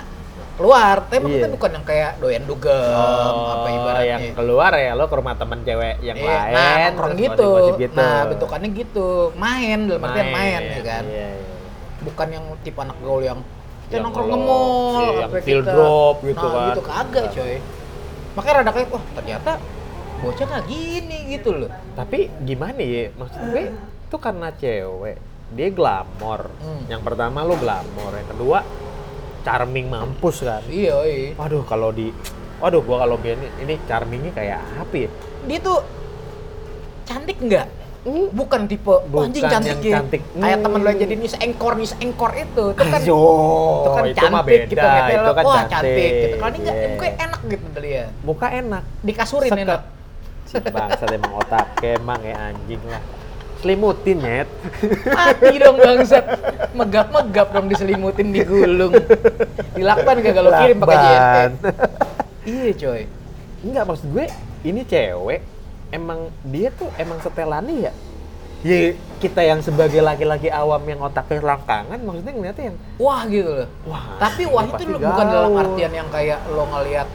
[0.54, 1.54] keluar tapi maksudnya Iya.
[1.54, 5.60] bukan yang kayak doyan dugem apa ibaratnya Oh, yang keluar ya lo ke rumah teman
[5.62, 6.54] cewek yang Iya, lain.
[6.54, 7.50] nah nongkrong gitu.
[7.78, 7.94] gitu.
[7.94, 9.08] nah bentukannya gitu
[9.38, 11.46] main dalam artian main ya kan Iya, iya.
[12.00, 13.40] bukan yang tipe anak gaul yang
[13.86, 16.68] kita nongkrong ke mall iya, yang field drop gitu nah, kan.
[16.68, 17.54] gitu kagak coy
[18.34, 19.52] makanya rada kayak wah ternyata
[20.20, 23.10] bocah nggak gini gitu loh Tapi gimana ya?
[23.12, 23.64] Maksud gue
[24.08, 25.18] itu karena cewek
[25.50, 26.52] dia glamor.
[26.58, 26.84] Hmm.
[26.86, 28.60] Yang pertama lo glamor, yang kedua
[29.42, 30.60] charming mampus kan.
[30.68, 32.12] iya iya Waduh kalau di
[32.58, 35.10] Waduh gua kalau gini ini charmingnya kayak apa ya?
[35.46, 35.80] dia tuh
[37.04, 37.68] cantik nggak
[38.32, 40.22] bukan tipe "Wah, Bukan anjing cantik yang ya cantik.
[40.34, 40.64] kayak Hmm.
[40.64, 43.20] temen lo yang jadi news anchor news anchor itu itu kan Ayo,
[43.78, 45.72] itu kan itu cantik beda, gitu ngeliatnya itu kan wah cantik.
[45.72, 48.84] cantik gitu kalau ini nggak gue enak gitu dari ya Muka enak.
[49.02, 49.64] dikasurin Seket.
[49.64, 49.82] enak
[50.72, 53.02] bangsat emang otak emang ya anjing lah.
[53.58, 54.50] Selimutin nyet.
[55.18, 56.26] mati dong bangsat
[56.78, 58.94] megap-megap dong diselimutin digulung
[59.74, 61.64] dilakban kagak lo kirim pakai JNT
[62.46, 63.02] iya coy
[63.66, 64.26] Enggak maksud gue
[64.62, 65.42] ini cewek
[65.90, 67.94] emang dia tuh emang setelannya ya.
[68.66, 73.70] Ya kita yang sebagai laki-laki awam yang otaknya langkangan maksudnya ngeliatnya yang wah gitu loh
[73.90, 74.18] wah.
[74.22, 77.08] tapi wah itu bukan dalam artian yang kayak lo ngelihat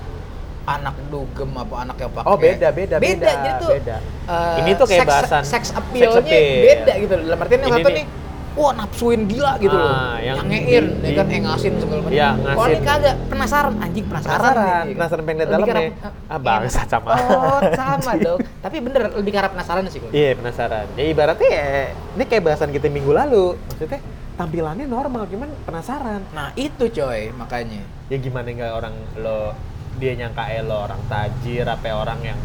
[0.64, 3.96] anak dugem apa anak yang pakai Oh, beda, beda, beda, beda, jadi tuh beda.
[4.24, 6.62] eh, Ini tuh kayak seks- bahasan seks sex appeal-nya appeal.
[6.64, 8.06] beda gitu dalam artian yang satu nih.
[8.52, 12.12] wah nafsuin gila gitu loh Ah, yang nyangein di- ya kan eh ngasin segala macam
[12.12, 14.94] Iya, kalau ini kagak penasaran anjing penasaran Penasaran, nih.
[14.94, 15.88] penasaran pengen lihat dalamnya.
[16.26, 17.10] Ah, bangsat sama.
[17.12, 20.84] oh sama dong tapi bener lebih karena penasaran sih gue Iya penasaran.
[20.92, 21.66] Ya ibaratnya ya,
[22.12, 23.56] ini kayak bahasan kita minggu lalu.
[23.68, 24.00] Maksudnya
[24.32, 26.20] tampilannya normal, cuman penasaran.
[26.30, 29.56] nah itu coy makanya Ya gimana nggak orang lo
[29.94, 32.38] dia nyangka eh lo orang tajir apa orang yang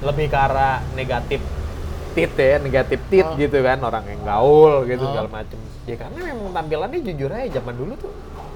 [0.00, 1.40] lebih ke arah negatif
[2.12, 3.34] tit ya negatif tit Oh.
[3.34, 5.10] gitu kan orang yang gaul gitu Oh.
[5.10, 8.12] segala macem ya karena memang tampilannya jujur aja zaman dulu tuh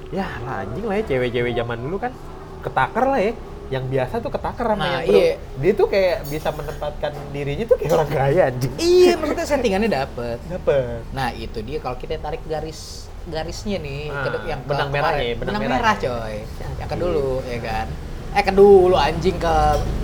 [0.08, 2.12] ya lah anjing lah ya cewek-cewek zaman dulu kan
[2.60, 3.32] ketakar lah ya
[3.68, 5.32] yang biasa tuh ketakar sama Nah, yang iya.
[5.54, 10.38] dia tuh kayak bisa menempatkan dirinya tuh kayak orang kaya anjing iya maksudnya settingannya dapet
[10.46, 15.36] dapet Nah itu dia kalau kita tarik garis garisnya nih Ah, ke yang benang merahnya,
[15.36, 15.76] benang benang, merah.
[15.76, 16.36] merah coy
[16.80, 17.86] yang ke dulu ya kan
[18.32, 19.54] eh ke dulu anjing ke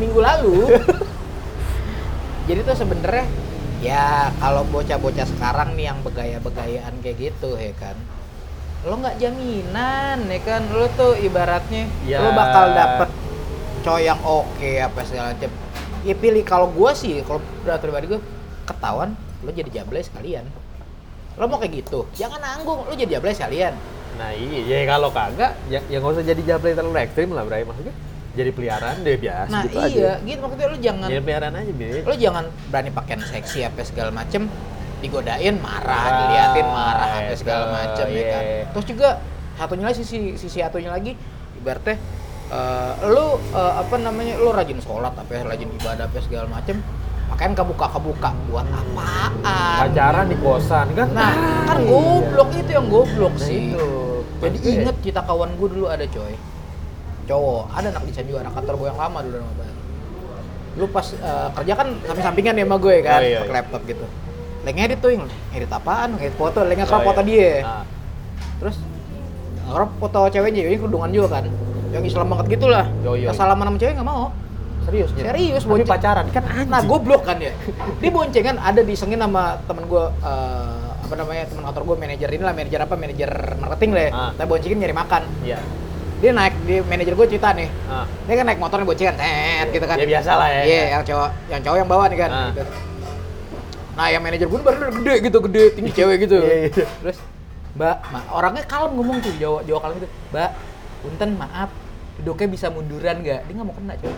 [0.00, 0.68] minggu lalu.
[2.48, 3.24] Jadi tuh sebenarnya
[3.84, 7.92] ya kalau bocah-bocah sekarang nih yang begaya-begayaan kayak gitu ya kan
[8.84, 12.20] lo nggak jaminan ya kan lo tuh ibaratnya Ya.
[12.20, 13.08] lo bakal dapet
[13.80, 15.52] cowok yang oke apa segala macam
[16.00, 18.20] ya pilih kalau gua sih kalau udah pribadi gue
[18.64, 19.12] ketahuan
[19.44, 20.44] lo jadi jablay sekalian.
[21.36, 23.76] Lo mau kayak gitu jangan nanggung lo jadi jablay sekalian.
[24.16, 27.68] Nah iya ya kalau kagak ya ya nggak usah jadi jablay terlalu ekstrim lah Bray
[27.68, 27.92] maksudnya
[28.34, 29.86] jadi peliharaan deh biasa nah gitu iya
[30.18, 30.26] aja.
[30.26, 30.38] gitu.
[30.42, 31.86] Maksudnya lo jangan jadi peliharaan aja bi.
[32.02, 34.42] lo jangan berani pakaian seksi apa segala macem
[34.98, 38.42] digodain marah Marah, diliatin marah apa itu, segala macem ya kan?
[38.42, 38.62] iya.
[38.72, 39.08] terus juga
[39.54, 41.12] satunya lagi sisi sisi satunya lagi
[41.54, 41.94] ibaratnya
[42.50, 46.80] eh, lo eh, apa namanya lo rajin sholat apa ya, rajin ibadah apa segala macem
[47.24, 49.32] pakaian kebuka kebuka buat apaan?
[49.80, 51.08] Pacaran di kosan kan?
[51.10, 51.32] Nah
[51.64, 51.88] kan iya.
[51.88, 53.72] goblok itu yang goblok Nah, sih.
[53.72, 53.88] itu.
[54.44, 56.36] jadi inget kita kawan gue dulu ada coy
[57.24, 59.64] cowok ada anak desain juga anak kantor gue yang lama dulu nama
[60.74, 63.56] lu pas eh, kerja kan samping-sampingan ya sama gue kan Oh, iya, pakai iya.
[63.56, 64.04] laptop gitu
[64.60, 67.28] lagi ngedit tuh yang ngedit apaan ngedit foto lagi nge-crop Oh, foto iya.
[67.28, 67.84] dia Nah,
[68.56, 68.76] terus
[69.60, 71.44] nge-crop foto ceweknya ini kerudungan juga kan
[71.90, 73.30] yang Islam banget gitu lah Yo, yo.
[73.30, 74.34] salaman sama cewek nggak mau
[74.84, 75.24] serius Nyet?
[75.24, 75.88] Serius, tapi bonceng.
[75.88, 77.52] pacaran kan anjing Nah, goblok kan ya.
[77.98, 82.42] Dia boncengan ada disengin sama temen gue eh, apa namanya temen kantor gue manajer ini
[82.42, 84.02] lah manajer apa manajer marketing lah.
[84.02, 84.10] ya.
[84.12, 84.30] Ah.
[84.34, 85.22] Tapi boncengin nyari makan.
[85.40, 85.56] iya
[86.24, 87.68] Dia naik di manajer gue cerita nih.
[87.84, 88.08] Ah.
[88.24, 90.00] Dia kan naik motornya boncengan, tet gitu kan.
[90.00, 90.62] Ya, biasa lah ya.
[90.64, 92.30] Iya, yang cowok yang cowok yang bawa nih kan.
[92.32, 92.48] Ah.
[92.56, 92.72] gitu.
[93.92, 96.40] Nah, yang manajer gue baru gede gitu, gede, tinggi cewek gitu.
[96.40, 96.84] Iya, iya.
[97.04, 97.18] Terus,
[97.76, 100.08] Mbak, ma orangnya kalem ngomong tuh, Jawa, Jawa kalem gitu.
[100.32, 100.50] Mbak,
[101.04, 101.70] punten maaf,
[102.16, 103.40] duduknya bisa munduran nggak?
[103.44, 104.14] Dia nggak mau kena coy.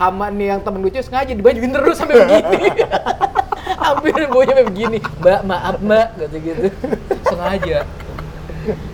[0.00, 2.72] Hama nih yang temen lucu sengaja dibajuin terus sampai begini.
[3.84, 4.98] Hampir baunya sampai begini.
[5.20, 6.62] Mbak, maaf mbak, kata gitu.
[7.28, 7.76] Sengaja.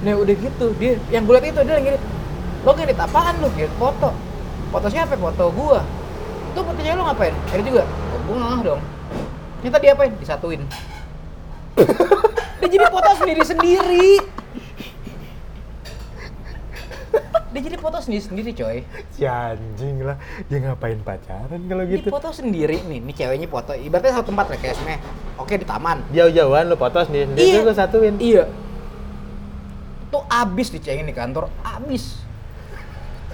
[0.02, 1.90] Nah udah gitu, dia yang gue liat itu dia lagi.
[2.60, 3.48] Lo ngedit apaan lo?
[3.50, 4.12] Ngedit foto.
[4.70, 5.14] Foto siapa?
[5.14, 5.80] Foto gua.
[6.50, 7.34] Tuh foto cewek lo ngapain?
[7.50, 7.84] Edit juga?
[7.86, 8.80] Oh, gue ngah dong.
[9.60, 10.12] Ini tadi apain?
[10.16, 10.62] Disatuin.
[12.60, 14.08] Dia jadi foto sendiri-sendiri.
[17.50, 18.78] Dia jadi foto sendiri-sendiri coy.
[19.10, 20.14] Si anjing lah,
[20.46, 22.06] dia ngapain pacaran kalau Dia gitu?
[22.06, 23.74] foto sendiri nih, nih ceweknya foto.
[23.74, 25.02] Ibaratnya satu tempat rekesme.
[25.34, 25.98] Oke di taman.
[26.10, 27.66] Jauh-jauhan lu foto sendiri, sendiri Iya.
[27.66, 28.14] lu satuin.
[28.22, 28.44] Iya.
[30.10, 32.19] Tuh abis dicengin di kantor, abis.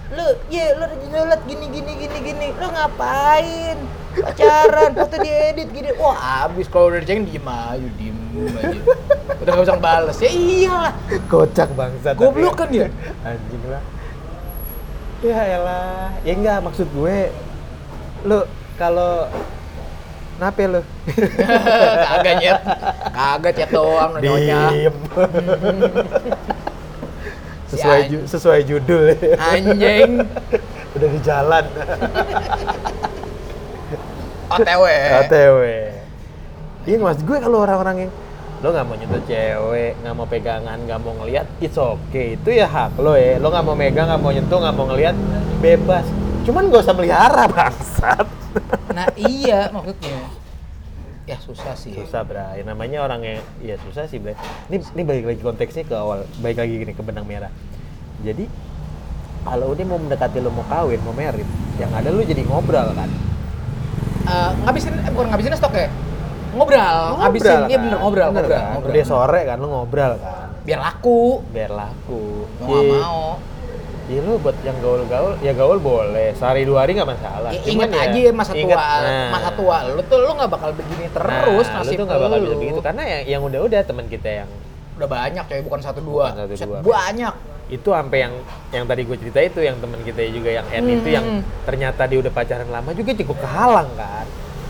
[0.06, 2.46] Lu, ya lu lihat gini gini gini gini.
[2.54, 3.78] Lu ngapain?
[4.16, 5.90] Pacaran, foto diedit gini.
[5.98, 8.18] Wah, abis kalau udah dicengin diem aja, diem
[8.56, 8.80] aja.
[9.42, 10.16] Udah gak bisa bales.
[10.22, 10.92] Ya iyalah.
[11.28, 12.14] Kocak bangsat.
[12.16, 12.88] Goblok kan dia?
[13.26, 13.82] Anjing lah.
[15.24, 16.12] Ya elah.
[16.22, 17.32] Ya enggak maksud gue
[18.24, 18.42] lu
[18.76, 19.28] kalau
[20.36, 20.80] Nape lu?
[22.12, 22.60] Kagak nyet.
[23.16, 24.68] Kagak chat doang nyonya.
[24.68, 24.96] Diem.
[27.76, 28.10] Sesuai anjing.
[28.12, 29.04] ju- sesuai judul.
[29.36, 30.10] Anjing.
[30.96, 31.64] Udah di jalan.
[34.48, 34.84] OTW.
[35.20, 35.60] OTW.
[36.86, 38.12] Iya mas gue kalau orang-orang yang
[38.56, 42.40] lo nggak mau nyentuh cewek, nggak mau pegangan, nggak mau ngeliat, it's okay.
[42.40, 43.36] Itu ya hak lo ya.
[43.36, 45.16] Lo nggak mau megang, nggak mau nyentuh, nggak mau ngeliat,
[45.58, 46.06] bebas.
[46.46, 48.26] Cuman gak usah melihara bangsat.
[48.94, 50.45] Nah iya maksudnya.
[51.26, 51.90] Ya susah sih.
[51.92, 52.62] Susah bray.
[52.62, 54.38] Namanya orang yang, ya susah sih bray.
[54.66, 57.50] Ini, ini balik lagi konteksnya ke awal, balik lagi gini ke benang merah.
[58.22, 58.46] Jadi
[59.42, 61.46] kalau dia mau mendekati lo mau kawin, mau merit,
[61.76, 63.10] yang ada lu jadi ngobrol kan.
[64.24, 65.86] Eh, ngabisin eh, bukan ngabisin stok ya
[66.50, 68.72] ngobrol, ngabisin iya bener ngobrol Bener ngobrol, kan?
[68.72, 68.90] ngobrol.
[68.90, 70.48] Udah sore kan lu ngobrol kan.
[70.64, 71.20] biar laku
[71.54, 72.22] Biar laku.
[72.58, 72.98] mau nggak Iya.
[72.98, 73.22] mau
[74.06, 76.30] Iya lu buat yang gaul-gaul, ya gaul boleh.
[76.32, 77.50] Sehari dua hari nggak masalah.
[77.50, 79.28] ya, Cuman inget aja masa tua inget, nah.
[79.28, 82.36] masa tua lu tuh lu nggak bakal begini terus nah, lu nasib tuh nggak bakal
[82.36, 82.44] lu.
[82.44, 84.48] bisa begitu karena yang yang udah-udah teman kita yang
[84.94, 86.80] udah banyak coy bukan satu dua Bukan satu dua.
[86.86, 87.34] banyak
[87.66, 88.34] itu sampai yang
[88.70, 91.42] yang tadi gue cerita itu yang teman kita juga yang N itu yang Hmm.
[91.66, 94.26] ternyata dia udah pacaran lama juga cukup kehalang kan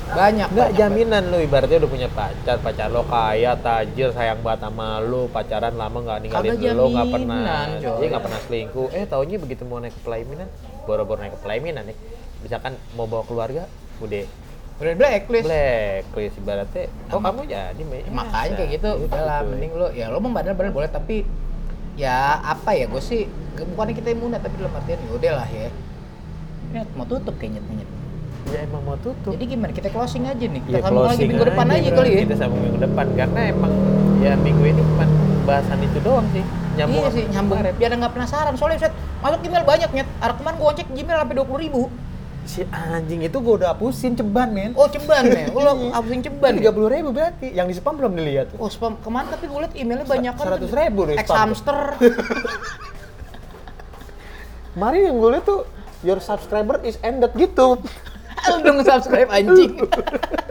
[0.09, 4.61] banyak nggak banyak, jaminan lu ibaratnya udah punya pacar pacar lo kaya tajir sayang banget
[4.63, 7.39] sama lu pacaran lama nggak ninggalin Kagak lu nggak pernah.
[7.77, 7.97] coy.
[7.99, 8.89] dia nggak pernah selingkuh.
[8.93, 10.47] Eh taunya begitu mau naik ke pelaminan
[10.85, 11.97] boro-boro naik ke pelaminan nih.
[12.39, 13.67] Misalkan mau bawa keluarga
[13.99, 14.25] udah.
[14.77, 15.45] Udah blacklist.
[15.45, 16.85] Blacklist ibaratnya.
[17.09, 18.55] Oh Sama- kamu jadi Ya, makanya masa?
[18.55, 18.91] kayak gitu.
[19.03, 19.51] udah lah Gitu.
[19.51, 21.17] mending lu ya lu mau badan-badan boleh tapi
[21.97, 23.25] ya apa ya gue sih
[23.57, 25.69] bukannya kita imun tapi dalam artian ya udah lah ya.
[26.69, 27.91] Nyet, mau tutup kayaknya nyet
[28.47, 31.45] ya emang mau tutup jadi gimana kita closing aja nih kita Ya, sambung lagi minggu
[31.45, 31.97] depan aja bro.
[31.97, 33.73] kali ya Kita sambung minggu depan karena emang
[34.17, 35.05] ya minggu ini cuma
[35.43, 36.43] bahasan itu doang sih.
[36.75, 37.75] Nyambung iya sih nyambung kemarin.
[37.77, 41.35] biar nggak penasaran soalnya set masuk email banyak nyet arah kemarin gue cek Gmail sampai
[41.35, 41.83] dua puluh ribu
[42.47, 44.71] Si anjing itu gua udah hapusin ceban men.
[44.73, 46.57] oh ceban oh, lo hapusin ceban ya?
[46.61, 47.51] tiga puluh ribu berarti.
[47.51, 48.59] Yang di spam belum dilihat tuh.
[48.59, 51.37] oh spam kemarin tapi gue liat emailnya banyak kan Seratus ribu deh ex spam.
[51.43, 51.79] hamster
[54.73, 55.61] Kemarin yang gue lihat tuh
[56.03, 57.75] your subscriber is ended gitu.
[58.51, 59.73] lu dong subscribe anjing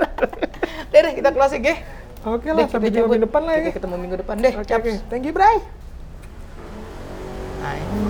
[0.91, 1.77] deh deh kita closing ya
[2.25, 3.05] Oke Deh, lah, kita sampai cabut.
[3.05, 3.61] minggu depan lah ya.
[3.69, 4.53] Kita ketemu minggu depan deh.
[4.57, 4.81] Oke, Caps.
[4.81, 4.93] oke.
[5.13, 5.61] Thank you, Bray.
[7.61, 8.01] Anjing.